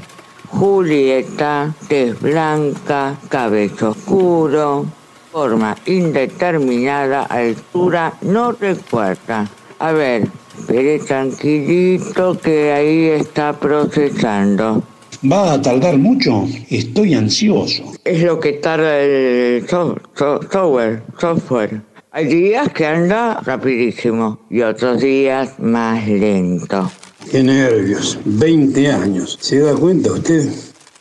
[0.49, 4.85] Julieta, tez blanca, cabello oscuro,
[5.31, 9.47] forma indeterminada, altura no recuerda.
[9.79, 10.27] A ver,
[10.57, 14.83] espere tranquilito que ahí está procesando.
[15.29, 16.45] ¿Va a tardar mucho?
[16.69, 17.83] Estoy ansioso.
[18.05, 21.81] Es lo que tarda el so- so- software, software.
[22.11, 26.89] Hay días que anda rapidísimo y otros días más lento.
[27.29, 28.17] Qué nervios.
[28.25, 29.37] 20 años.
[29.41, 30.49] ¿Se da cuenta usted?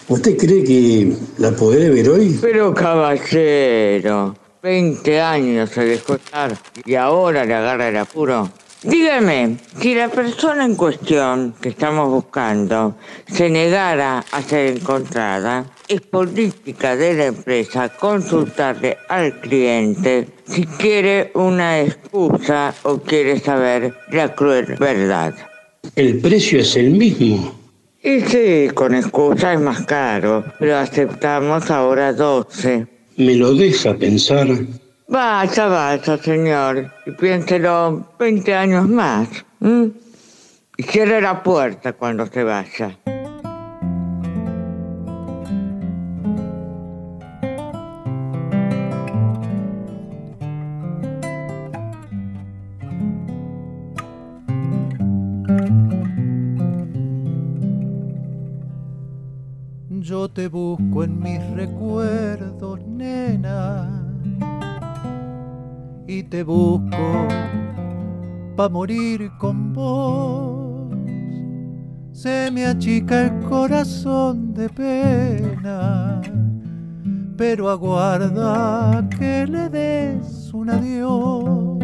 [0.09, 2.39] ¿Usted cree que la podré ver hoy?
[2.41, 6.57] Pero caballero, 20 años se dejó estar
[6.87, 8.51] y ahora le agarra el apuro.
[8.83, 12.97] Dígame, si la persona en cuestión que estamos buscando
[13.27, 21.33] se negara a ser encontrada, es política de la empresa consultarle al cliente si quiere
[21.35, 25.35] una excusa o quiere saber la cruel verdad.
[25.97, 27.58] El precio es el mismo.
[28.09, 32.87] Y sí, con excusa es más caro, pero aceptamos ahora 12.
[33.19, 34.49] ¿Me lo deja pensar?
[35.09, 39.29] Vaya, vaya, señor, y piénselo 20 años más.
[39.61, 42.97] Y cierre la puerta cuando se vaya.
[60.09, 64.11] Yo te busco en mis recuerdos, nena,
[66.07, 67.29] y te busco
[68.57, 70.95] pa' morir con vos.
[72.13, 76.23] Se me achica el corazón de pena,
[77.37, 81.77] pero aguarda que le des un adiós.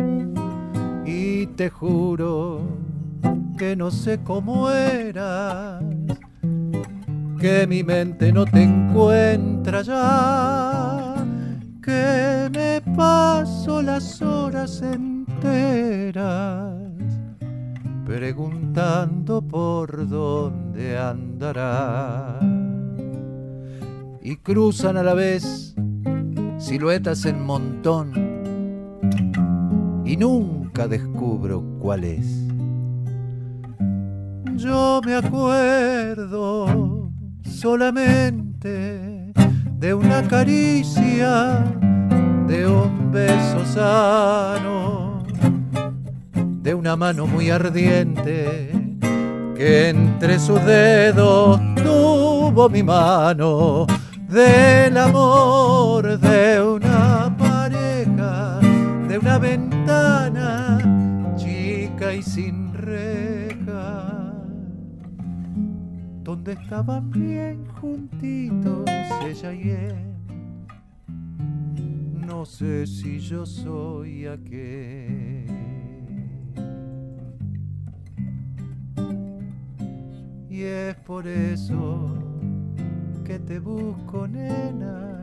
[1.05, 2.63] Y te juro
[3.59, 5.85] que no sé cómo eras,
[7.45, 11.15] que mi mente no te encuentra ya,
[11.83, 16.73] que me paso las horas enteras
[18.07, 22.41] preguntando por dónde andará.
[24.23, 25.75] Y cruzan a la vez
[26.57, 28.15] siluetas en montón
[30.07, 32.27] y nunca descubro cuál es.
[34.57, 37.04] Yo me acuerdo
[37.45, 39.33] solamente
[39.79, 41.65] de una caricia,
[42.47, 45.23] de un beso sano,
[46.35, 48.71] de una mano muy ardiente
[49.55, 53.87] que entre sus dedos tuvo mi mano,
[54.29, 58.59] del amor de una pareja,
[59.09, 60.24] de una ventana
[66.45, 68.85] donde estaban bien juntitos
[69.25, 69.95] ella y él.
[72.27, 75.47] No sé si yo soy aquel.
[80.51, 82.11] Y es por eso
[83.25, 85.23] que te busco, nena.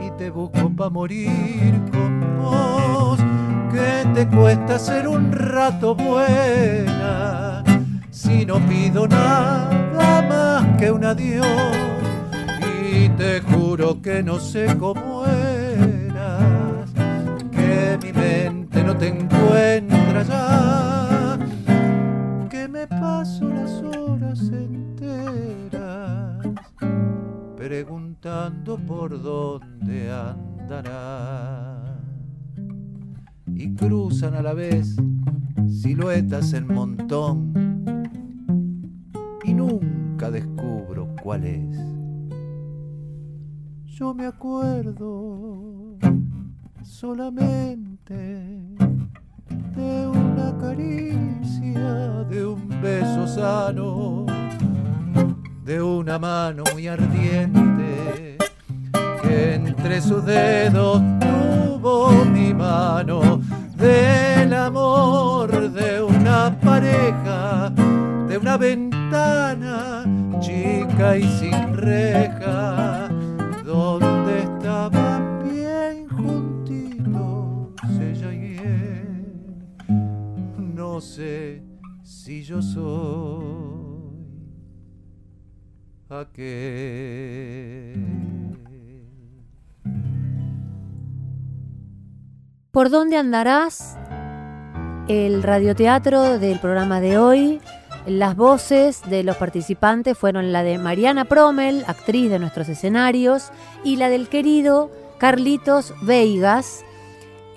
[0.00, 3.20] Y te busco pa' morir con vos.
[3.70, 7.41] Que te cuesta ser un rato buena
[8.22, 11.46] si no pido nada más que un adiós.
[12.92, 16.90] Y te juro que no sé cómo eras,
[17.50, 21.38] que mi mente no te encuentra ya,
[22.48, 25.82] que me paso las horas enteras
[27.56, 31.96] preguntando por dónde andará
[33.54, 34.96] y cruzan a la vez
[35.68, 37.61] siluetas en montón
[39.62, 41.76] nunca descubro cuál es.
[43.84, 45.98] Yo me acuerdo
[46.82, 48.14] solamente
[49.76, 54.26] de una caricia, de un beso sano,
[55.64, 58.38] de una mano muy ardiente
[59.22, 63.40] que entre sus dedos tuvo mi mano,
[63.76, 67.70] del amor de una pareja,
[68.28, 69.01] de una ventana
[70.40, 73.08] chica y sin reja,
[73.64, 79.54] donde estaban bien juntitos ella y él.
[80.74, 81.62] No sé
[82.02, 83.92] si yo soy
[86.08, 87.52] aquel.
[92.70, 93.98] ¿Por dónde andarás?
[95.08, 97.60] El radioteatro del programa de hoy.
[98.06, 103.52] Las voces de los participantes fueron la de Mariana Promel, actriz de nuestros escenarios,
[103.84, 106.84] y la del querido Carlitos Veigas,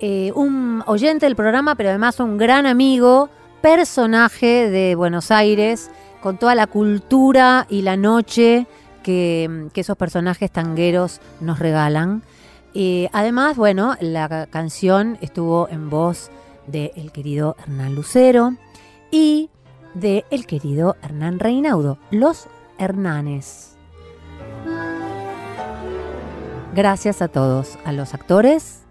[0.00, 3.28] eh, un oyente del programa, pero además un gran amigo,
[3.60, 5.90] personaje de Buenos Aires,
[6.20, 8.68] con toda la cultura y la noche
[9.02, 12.22] que, esos personajes tangueros nos regalan.
[12.72, 16.30] Eh, además, bueno, la canción estuvo en voz
[16.68, 18.54] del querido Hernán Lucero
[19.10, 19.50] y
[19.96, 23.76] de el querido Hernán Reinaudo, Los Hernanes.
[26.74, 28.82] Gracias a todos, a los actores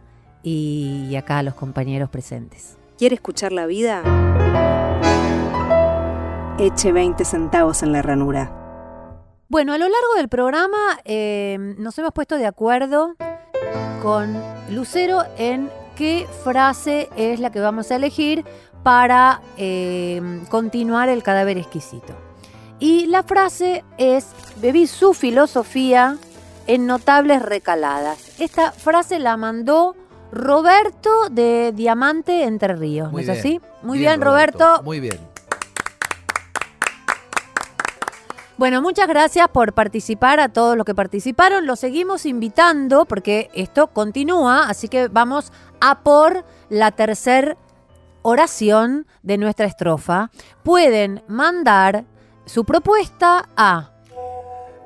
[0.41, 2.77] y acá a los compañeros presentes.
[2.97, 4.01] ¿Quiere escuchar la vida?
[6.57, 8.51] Eche 20 centavos en la ranura.
[9.47, 13.15] Bueno, a lo largo del programa eh, nos hemos puesto de acuerdo
[14.01, 14.35] con
[14.71, 18.43] Lucero en qué frase es la que vamos a elegir
[18.85, 22.13] para eh, continuar el cadáver exquisito.
[22.77, 24.27] Y la frase es,
[24.61, 26.17] bebí su filosofía
[26.67, 28.39] en notables recaladas.
[28.39, 29.95] Esta frase la mandó
[30.31, 33.39] Roberto de Diamante Entre Ríos, ¿no Muy es bien.
[33.39, 33.61] así?
[33.81, 34.83] Muy Bien, bien, Roberto.
[34.83, 35.17] Muy bien.
[38.57, 41.65] Bueno, muchas gracias por participar a todos los que participaron.
[41.65, 47.57] Los seguimos invitando porque esto continúa, así que vamos a por la tercer
[48.25, 50.31] oración de nuestra estrofa.
[50.63, 52.05] Pueden mandar
[52.45, 53.91] su propuesta a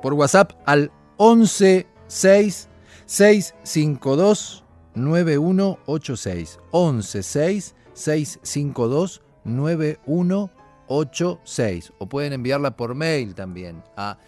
[0.02, 2.68] por WhatsApp al 11 6
[3.06, 4.62] 652
[4.94, 6.60] 9186.
[6.70, 11.92] 11 6 652 9186.
[11.98, 14.18] O pueden enviarla por mail también a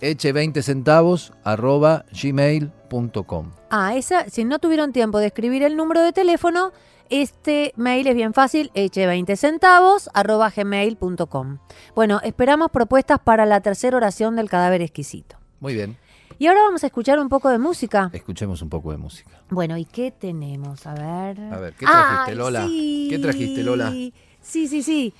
[0.00, 3.52] eche20centavos arroba gmail.com.
[3.70, 6.72] Ah, esa, si no tuvieron tiempo de escribir el número de teléfono,
[7.12, 11.58] este mail es bien fácil, eche20 centavos arroba gmail.com.
[11.94, 15.36] Bueno, esperamos propuestas para la tercera oración del cadáver exquisito.
[15.60, 15.96] Muy bien,
[16.38, 18.10] Y ahora vamos a escuchar un poco de música.
[18.12, 19.30] escuchemos un poco de música.
[19.50, 20.86] Bueno, ¿y qué tenemos?
[20.86, 21.38] A ver.
[21.52, 22.66] A ver, ¿qué trajiste, Ay, Lola?
[22.66, 23.06] sí.
[23.10, 23.90] ¿Qué trajiste, Lola?
[23.90, 25.14] Sí, sí, sí.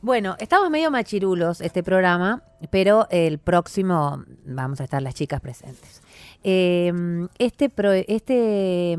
[0.00, 6.02] Bueno, estamos medio machirulos este programa, pero el próximo vamos a estar las chicas presentes.
[6.44, 6.92] Eh,
[7.38, 8.96] este pro- este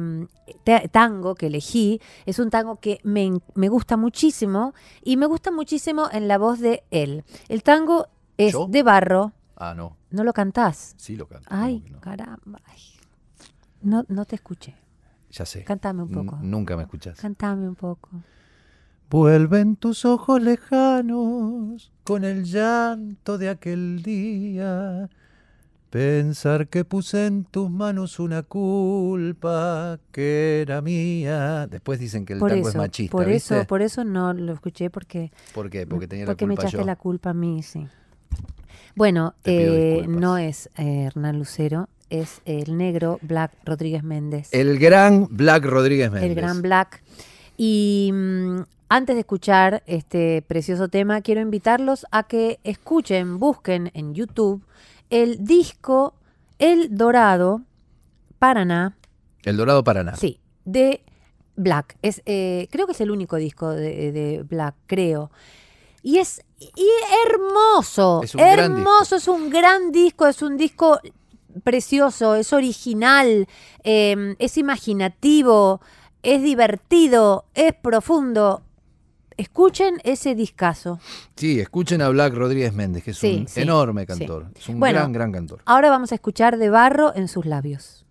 [0.64, 4.74] te- tango que elegí es un tango que me, me gusta muchísimo
[5.04, 7.24] y me gusta muchísimo en la voz de él.
[7.48, 8.68] El tango es ¿Yo?
[8.70, 9.32] de barro.
[9.56, 10.94] Ah, no, ¿No lo cantás?
[10.98, 11.48] sí lo canto.
[11.50, 12.00] Ay, ¿cómo que no?
[12.02, 12.62] caramba.
[12.66, 12.82] ay.
[13.82, 14.76] No, no te escuché.
[15.32, 15.64] Ya sé.
[15.64, 16.38] Cántame un poco.
[16.42, 17.20] N- Nunca me escuchás.
[17.20, 18.10] Cántame un poco.
[19.10, 25.10] Vuelven tus ojos lejanos con el llanto de aquel día.
[25.90, 31.66] Pensar que puse en tus manos una culpa que era mía.
[31.66, 33.58] Después dicen que el por tango eso, es machista, por ¿viste?
[33.58, 35.88] eso, por eso no lo escuché porque ¿Por qué?
[35.88, 36.86] Porque tenía porque la me culpa echaste yo.
[36.86, 37.88] la culpa a mí, sí.
[38.96, 44.50] Bueno, eh, no es eh, Hernán Lucero, es el negro Black Rodríguez Méndez.
[44.52, 46.30] El gran Black Rodríguez Méndez.
[46.30, 47.02] El gran Black.
[47.58, 48.60] Y mm,
[48.90, 54.64] antes de escuchar este precioso tema, quiero invitarlos a que escuchen, busquen en YouTube
[55.10, 56.16] el disco
[56.58, 57.62] El Dorado
[58.40, 58.98] Paraná,
[59.44, 60.16] El Dorado Paraná.
[60.16, 61.04] sí, de
[61.56, 61.98] Black.
[62.02, 65.30] Es, eh, creo que es el único disco de, de Black, creo.
[66.02, 66.88] Y es y
[67.26, 71.00] hermoso, Es un gran hermoso, es un gran disco, es un disco
[71.64, 73.48] precioso, es original,
[73.84, 75.82] eh, es imaginativo,
[76.24, 78.62] es divertido, es profundo.
[79.40, 81.00] Escuchen ese discazo.
[81.38, 84.08] Sí, escuchen a Black Rodríguez Méndez, que es Sí, un sí, enorme sí.
[84.08, 84.48] cantor.
[84.54, 85.00] Es un Bueno.
[85.00, 85.62] gran, gran cantor.
[85.66, 88.06] Ahora vamos a escuchar de barro en sus labios.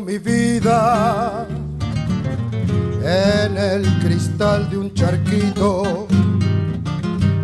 [0.00, 1.46] Mi vida
[3.02, 6.06] en el cristal de un charquito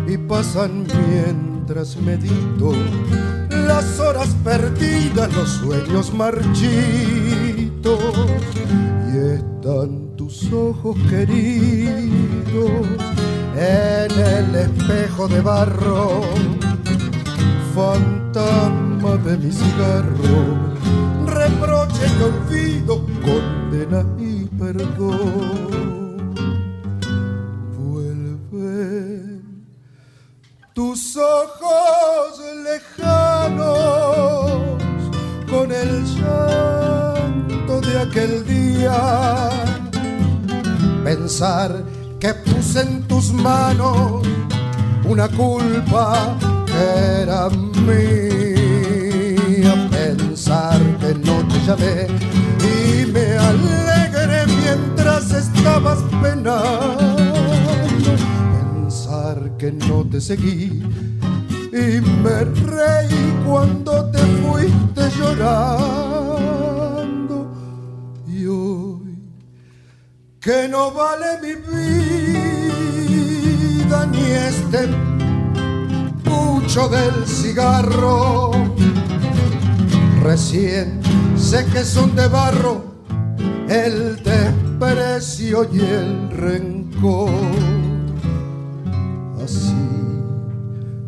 [0.07, 2.73] y pasan mientras medito
[3.49, 6.63] las horas perdidas, los sueños marchitos
[9.11, 12.81] y están tus ojos queridos
[13.55, 16.21] en el espejo de barro
[17.73, 20.75] fantasma de mi cigarro,
[22.13, 26.33] y olvido, condena y perdón.
[27.77, 29.65] Vuelven
[30.73, 33.63] tus ojos lejanos
[35.49, 39.49] con el llanto de aquel día.
[41.03, 41.83] Pensar
[42.19, 44.25] que puse en tus manos
[45.05, 48.52] una culpa que era mía.
[51.13, 52.07] No te llamé
[52.59, 57.15] y me alegré mientras estabas penando.
[58.81, 60.81] Pensar que no te seguí
[61.71, 66.33] y me reí cuando te fuiste llorando.
[68.27, 69.17] Y hoy
[70.39, 72.85] que no vale mi vida
[74.07, 74.89] ni este
[76.23, 78.51] pucho del cigarro.
[80.23, 81.02] Recién
[81.53, 82.83] sé que son de barro
[83.69, 87.29] el desprecio y el rencor.
[89.43, 89.85] Así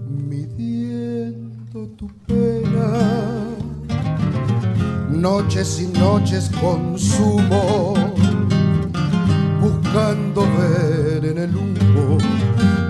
[0.08, 2.92] midiendo tu pena,
[5.10, 7.96] noches y noches consumo
[9.60, 12.20] buscando ver en el humo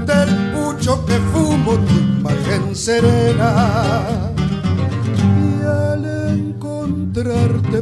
[0.05, 4.34] del pucho que fumo tu imagen serena.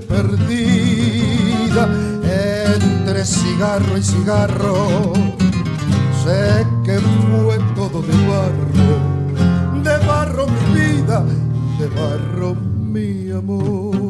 [0.08, 1.90] Perdida
[2.24, 5.12] entre cigarro y cigarro,
[6.24, 9.02] sé que fue todo de barro,
[9.84, 11.26] de barro mi vida,
[11.78, 14.03] de barro mi amor.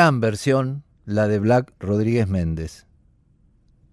[0.00, 2.86] Gran versión la de Black Rodríguez Méndez.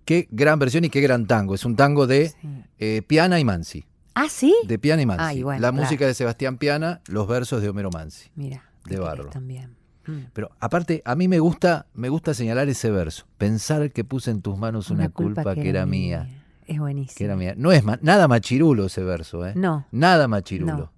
[0.06, 1.54] Qué gran versión y qué gran tango.
[1.54, 2.32] Es un tango de
[2.80, 3.84] eh, Piana y Mansi.
[4.16, 4.56] ¿Ah, sí?
[4.66, 5.24] De Piana y Mansi.
[5.26, 5.84] Ay, bueno, la claro.
[5.84, 8.30] música de Sebastián Piana, los versos de Homero Mansi.
[8.36, 8.64] Mira.
[8.86, 9.26] De Barro.
[9.32, 9.76] También.
[10.06, 10.28] Mm.
[10.32, 13.26] Pero aparte, a mí me gusta, me gusta señalar ese verso.
[13.38, 16.30] Pensar que puse en tus manos una, culpa, que era mía.
[16.68, 17.18] Es buenísimo.
[17.18, 17.54] Que era mía.
[17.58, 19.52] No es ma- nada machirulo ese verso, ¿eh?
[19.58, 19.86] No.
[19.92, 20.74] Nada machirulo.
[20.78, 20.92] No.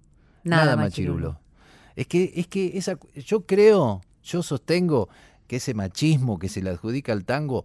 [0.44, 1.30] Nada, Nada machirulo.
[1.30, 1.40] machirulo.
[1.96, 5.08] Es que, es que esa, yo creo, yo sostengo
[5.46, 7.64] que ese machismo que se le adjudica al tango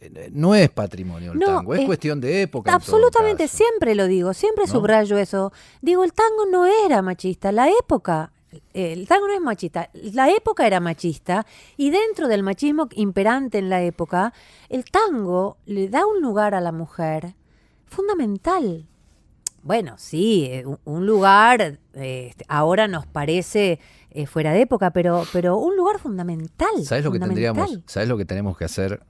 [0.00, 2.72] eh, no es patrimonio No, tango, es es- cuestión de época.
[2.72, 4.72] Absolutamente, siempre lo digo, siempre ¿No?
[4.72, 5.52] subrayo eso.
[5.82, 8.32] Digo, el tango no era machista, la época,
[8.72, 11.44] eh, el tango no es machista, la época era machista
[11.76, 14.32] y dentro del machismo imperante en la época,
[14.68, 17.34] el tango le da un lugar a la mujer
[17.86, 18.86] fundamental.
[19.62, 21.60] Bueno, sí, eh, un- lugar
[21.94, 26.84] eh, este, ahora nos parece eh, fuera de época, pero, pero un lugar fundamental.
[26.84, 29.02] ¿Sabes lo que tendríamos, sabes lo que tenemos que hacer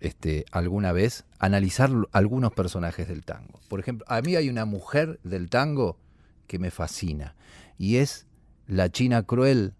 [0.00, 1.24] este, alguna vez?
[1.38, 3.60] Analizar algunos personajes del tango.
[3.68, 5.98] Por ejemplo, a mí hay una mujer del tango
[6.46, 7.34] que me fascina
[7.78, 8.26] y es
[8.66, 9.74] la China cruel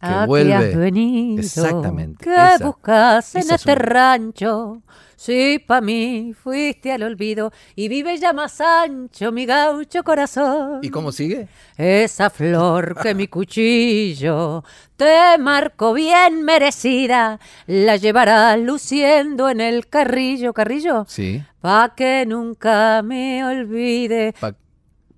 [0.00, 0.54] que ¿A qué vuelve.
[0.54, 1.40] has venido?
[1.42, 2.24] Exactamente.
[2.24, 4.82] ¿Qué esa- buscas en es este rancho?
[5.18, 10.80] Si pa' mí fuiste al olvido y vive ya más ancho mi gaucho corazón.
[10.82, 11.48] ¿Y cómo sigue?
[11.78, 14.62] Esa flor que mi cuchillo
[14.96, 21.42] te marcó bien merecida, la llevará luciendo en el carrillo, carrillo, Sí.
[21.62, 24.34] pa' que nunca me olvide.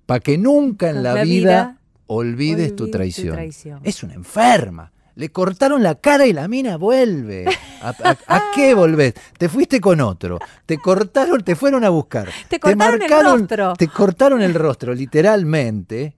[0.05, 1.77] Para que nunca en la, La vida, vida
[2.09, 3.33] olvides tu olvides tu traición.
[3.35, 3.79] traición.
[3.83, 4.91] Es una enferma.
[5.15, 7.45] Le cortaron la cara y la mina vuelve.
[7.81, 9.13] ¿A, a- a qué volvés?
[9.37, 10.39] Te fuiste con otro.
[10.65, 12.29] Te cortaron, te fueron a buscar.
[12.47, 13.09] Te cortaron el
[13.41, 13.73] rostro.
[13.73, 16.15] Te cortaron el rostro, literalmente,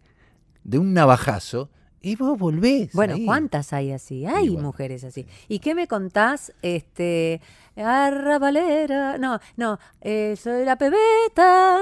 [0.64, 1.71] de un navajazo.
[2.02, 2.94] Y vos volvés.
[2.94, 3.26] Bueno, ahí.
[3.26, 4.26] ¿cuántas hay así?
[4.26, 5.28] Hay mujeres así.
[5.48, 6.52] ¿Y qué me contás?
[6.64, 7.42] Este,
[7.78, 11.80] arrabalera, no, no, eh, soy la pebeta,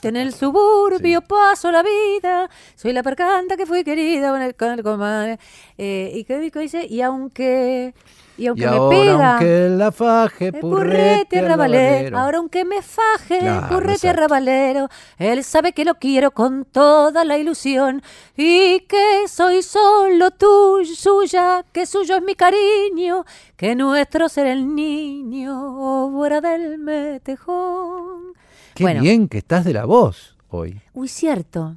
[0.00, 4.54] que en el suburbio paso la vida, soy la percanta que fui querida con el,
[4.54, 5.38] con el comadre.
[5.76, 7.94] Eh, y qué dice, y aunque,
[8.36, 12.18] y aunque Y me ahora, pega, aunque la faje, eh, purrete, arrabalero.
[12.18, 17.38] Ahora aunque me faje, Claro, purrete arrabalero, él sabe que lo quiero con toda la
[17.38, 18.02] ilusión
[18.36, 23.24] y que soy solo tuyo, suya, que suyo es mi cariño,
[23.56, 28.34] que nuestro será el niño, obra del metejón.
[28.74, 30.80] Qué bueno, bien que estás de la voz hoy.
[30.92, 31.76] uy, cierto.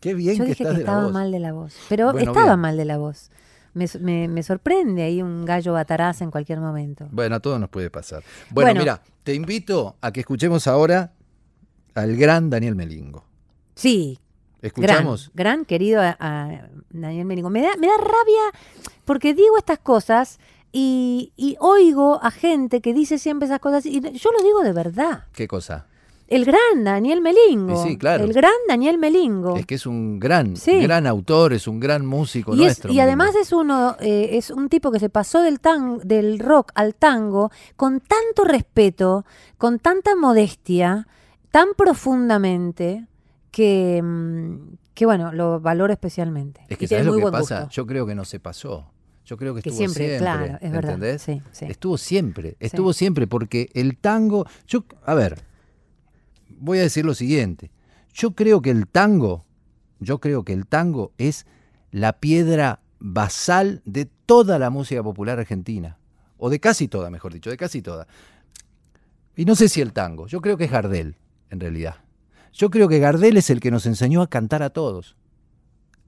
[0.00, 1.12] Qué bien Yo que dije estás que de la estaba voz.
[1.12, 2.60] mal de la voz, pero Bueno, estaba bien.
[2.60, 3.30] mal de la voz.
[3.74, 7.08] Me, me- me sorprende ahí un gallo bataraz en cualquier momento.
[7.10, 8.22] Bueno, a todos nos puede pasar.
[8.50, 8.80] Bueno, Bueno.
[8.80, 11.12] mira, te invito a que escuchemos ahora
[11.94, 13.24] al gran Daniel Melingo.
[13.74, 14.18] Sí,
[14.60, 15.30] ¿Escuchamos?
[15.34, 17.50] Gran, gran querido a, a Daniel Melingo.
[17.50, 18.60] Me da, me da rabia
[19.04, 20.38] porque digo estas cosas
[20.70, 24.72] y, y oigo a gente que dice siempre esas cosas y yo lo digo de
[24.72, 25.24] verdad.
[25.32, 25.86] ¿Qué cosa?
[26.34, 27.84] El gran Daniel Melingo.
[27.84, 28.24] Y sí, claro.
[28.24, 29.56] El gran Daniel Melingo.
[29.56, 30.80] Es que es un gran, Sí.
[30.80, 32.92] gran autor, es un gran músico Y, es- nuestro.
[32.92, 36.72] y además es uno, eh, es un tipo que se pasó del tan, del rock
[36.74, 39.24] al tango con tanto respeto,
[39.58, 41.06] con tanta modestia,
[41.50, 43.06] tan profundamente,
[43.50, 46.62] que, mm, que bueno, lo valoro especialmente.
[46.68, 47.60] Es que ¿sabes lo que pasa?
[47.60, 47.70] gusto.
[47.70, 48.86] Yo creo que no se pasó.
[49.24, 50.18] Yo creo que Que estuvo siempre, siempre.
[50.18, 50.94] claro, es verdad.
[50.94, 51.22] ¿Entendés?
[51.22, 51.66] Sí, sí.
[51.68, 54.46] Estuvo siempre, estuvo siempre, porque el tango.
[54.66, 55.42] Yo, a ver,
[56.62, 57.70] voy a decir lo siguiente.
[58.14, 59.44] Yo creo que el tango,
[59.98, 61.44] yo creo que el tango es
[61.90, 65.98] la piedra basal de toda la música popular argentina.
[66.38, 68.06] O de casi toda, mejor dicho, de casi toda.
[69.36, 71.16] Y no sé si el tango, yo creo que es Gardel,
[71.50, 71.96] en realidad.
[72.52, 75.16] Yo creo que Gardel es el que nos enseñó a cantar a todos.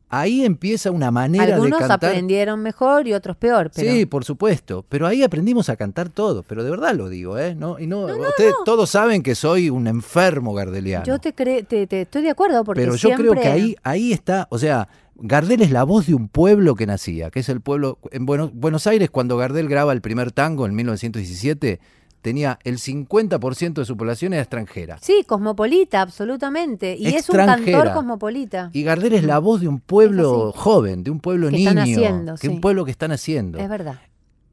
[0.08, 2.10] Ahí empieza una manera Algunos de cantar.
[2.10, 6.44] aprendieron mejor y otros peor, pero Sí, por supuesto, pero ahí aprendimos a cantar todos,
[6.46, 7.54] pero de verdad lo digo, ¿eh?
[7.54, 11.04] No, y no, ustedes todos saben que soy un enfermo gardeliano.
[11.04, 14.46] yo te, te, te- estoy de acuerdo porque pero yo creo que ahí, ahí está,
[14.50, 17.98] o sea, Gardel es la voz de un pueblo que nacía, que es el pueblo.
[18.10, 21.78] En Buenos, Buenos Aires, cuando Gardel graba el primer tango en 1917,
[22.24, 24.96] tenía el 50% de su población era extranjera.
[25.02, 26.96] Sí, cosmopolita, absolutamente.
[26.98, 28.70] Y es un cantor cosmopolita.
[28.72, 31.82] Y Gardel es la voz de un pueblo joven, de un pueblo Que niño, están
[31.82, 32.48] haciendo, sí.
[32.48, 33.58] un pueblo que están haciendo.
[33.58, 34.00] Es verdad.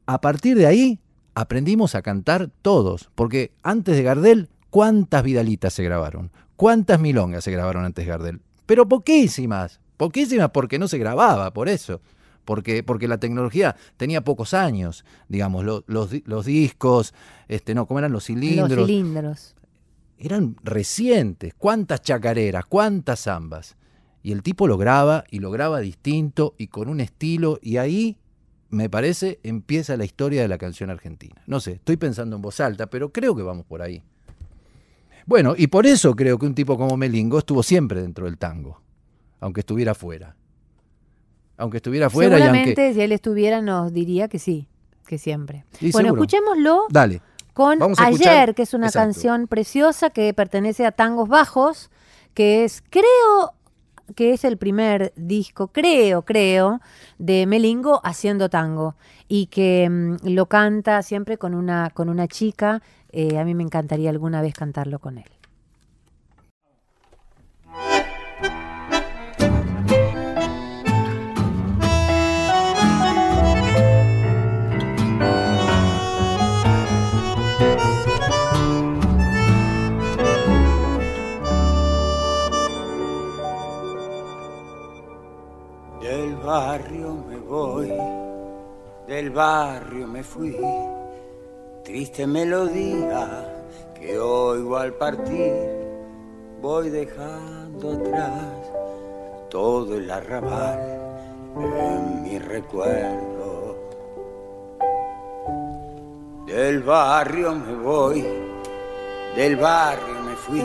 [0.04, 1.00] A partir de ahí
[1.34, 6.30] aprendimos a cantar todos, porque antes de Gardel, ¿cuántas Vidalitas se grabaron?
[6.56, 8.42] ¿Cuántas milongas se grabaron antes de Gardel?
[8.66, 12.02] Pero poquísimas, poquísimas porque no se grababa, por eso.
[12.44, 17.14] Porque, porque la tecnología tenía pocos años, digamos, lo- los, los discos,
[17.48, 18.68] este, no, ¿cómo eran los cilindros?
[18.70, 19.54] Los cilindros.
[20.18, 21.54] eran recientes.
[21.56, 22.64] ¿Cuántas chacareras?
[22.66, 23.76] ¿Cuántas zambas?
[24.22, 28.18] Y el tipo lo graba y lo graba distinto y con un estilo y ahí,
[28.70, 31.42] me parece, empieza la historia de la canción argentina.
[31.46, 34.02] No sé, estoy pensando en voz alta, pero creo que vamos por ahí.
[35.26, 38.80] Bueno, y por eso creo que un tipo como Melingo estuvo siempre dentro del tango,
[39.40, 40.34] aunque estuviera fuera.
[41.56, 42.94] Aunque estuviera fuera y Seguramente aunque...
[42.94, 44.66] si él estuviera nos diría que sí,
[45.06, 45.64] que siempre.
[45.80, 46.22] Y bueno, seguro.
[46.24, 47.20] escuchémoslo Dale.
[47.52, 49.06] con Vamos a Ayer, escuchar- que es una Exacto.
[49.06, 51.90] canción preciosa que pertenece a Tangos Bajos,
[52.34, 53.52] que es, creo
[54.16, 56.80] que es el primer disco, creo, creo,
[57.18, 58.94] de Melingo haciendo tango
[59.28, 62.82] y que mm, lo canta siempre con una, con una chica.
[63.10, 65.30] Eh, a mí me encantaría alguna vez cantarlo con él.
[90.22, 90.56] Fui,
[91.84, 93.52] triste melodía
[93.98, 95.52] que oigo al partir,
[96.60, 98.72] voy dejando atrás
[99.50, 100.80] todo el arrabal
[101.56, 103.76] en mi recuerdo.
[106.46, 108.26] Del barrio me voy,
[109.36, 110.64] del barrio me fui,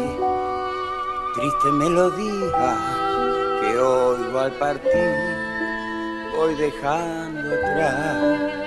[1.36, 2.78] triste melodía
[3.62, 5.16] que oigo al partir,
[6.36, 8.67] voy dejando atrás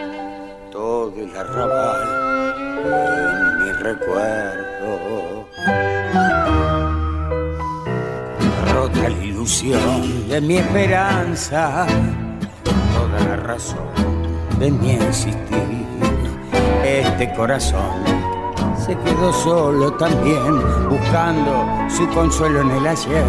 [0.71, 2.55] todo el arrabal
[2.85, 5.49] en mi recuerdo.
[8.73, 11.87] Rota la ilusión de mi esperanza,
[12.65, 13.89] toda la razón
[14.59, 15.37] de mi existir.
[16.85, 18.05] Este corazón
[18.85, 23.25] se quedó solo también, buscando su consuelo en el ayer.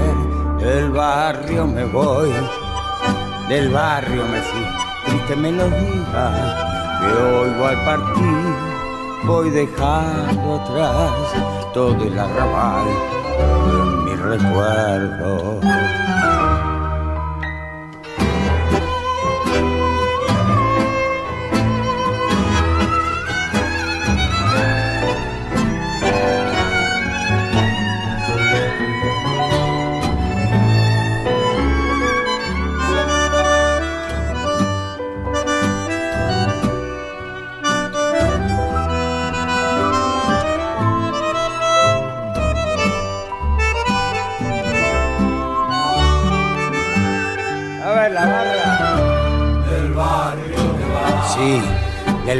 [0.59, 2.31] Del barrio me voy,
[3.49, 4.65] del barrio me fui,
[5.05, 6.70] triste melodía
[7.01, 8.71] que oigo al partir.
[9.23, 11.11] Voy dejando atrás
[11.73, 12.87] todo el arrabal
[13.69, 15.59] en mi recuerdo.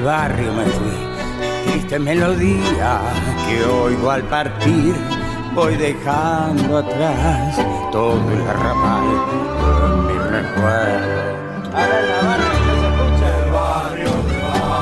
[0.02, 1.72] Del barrio me fui.
[1.72, 3.00] Triste melodía
[3.48, 4.96] que oigo al partir.
[5.54, 7.60] Voy dejando atrás
[7.92, 9.04] todo el arrabal
[10.08, 11.22] mi recuerdo.
[11.74, 12.52] A ver la barra
[13.20, 14.12] se barrio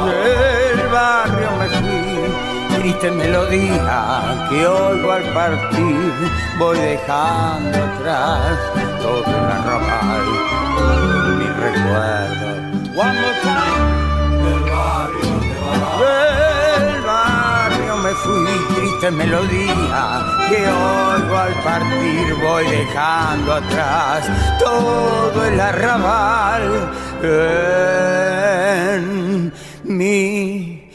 [0.06, 2.82] Del barrio me fui.
[2.82, 6.14] Triste melodía que oigo al partir.
[6.58, 8.58] Voy dejando atrás
[9.02, 10.28] todo el arrabal
[11.40, 12.50] mi recuerdo.
[12.96, 13.99] One more time.
[16.00, 24.28] Del barrio, me fui, triste melodía que oigo al partir, voy dejando atrás
[24.60, 26.90] todo el arrabal
[27.22, 29.54] en
[29.84, 30.90] mi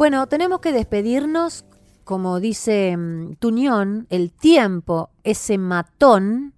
[0.00, 1.66] Bueno, tenemos que despedirnos,
[2.04, 6.54] como dice mm, Tuñón, el tiempo, ese matón,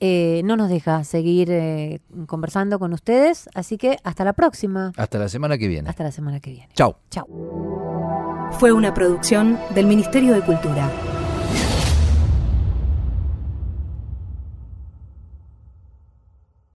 [0.00, 4.90] eh, no nos deja seguir eh, conversando con ustedes, así que hasta la próxima.
[4.96, 5.88] Hasta la semana que viene.
[5.88, 6.70] Hasta la semana que viene.
[6.74, 6.96] Chao.
[7.08, 7.28] Chao.
[8.58, 10.90] Fue una producción del Ministerio de Cultura.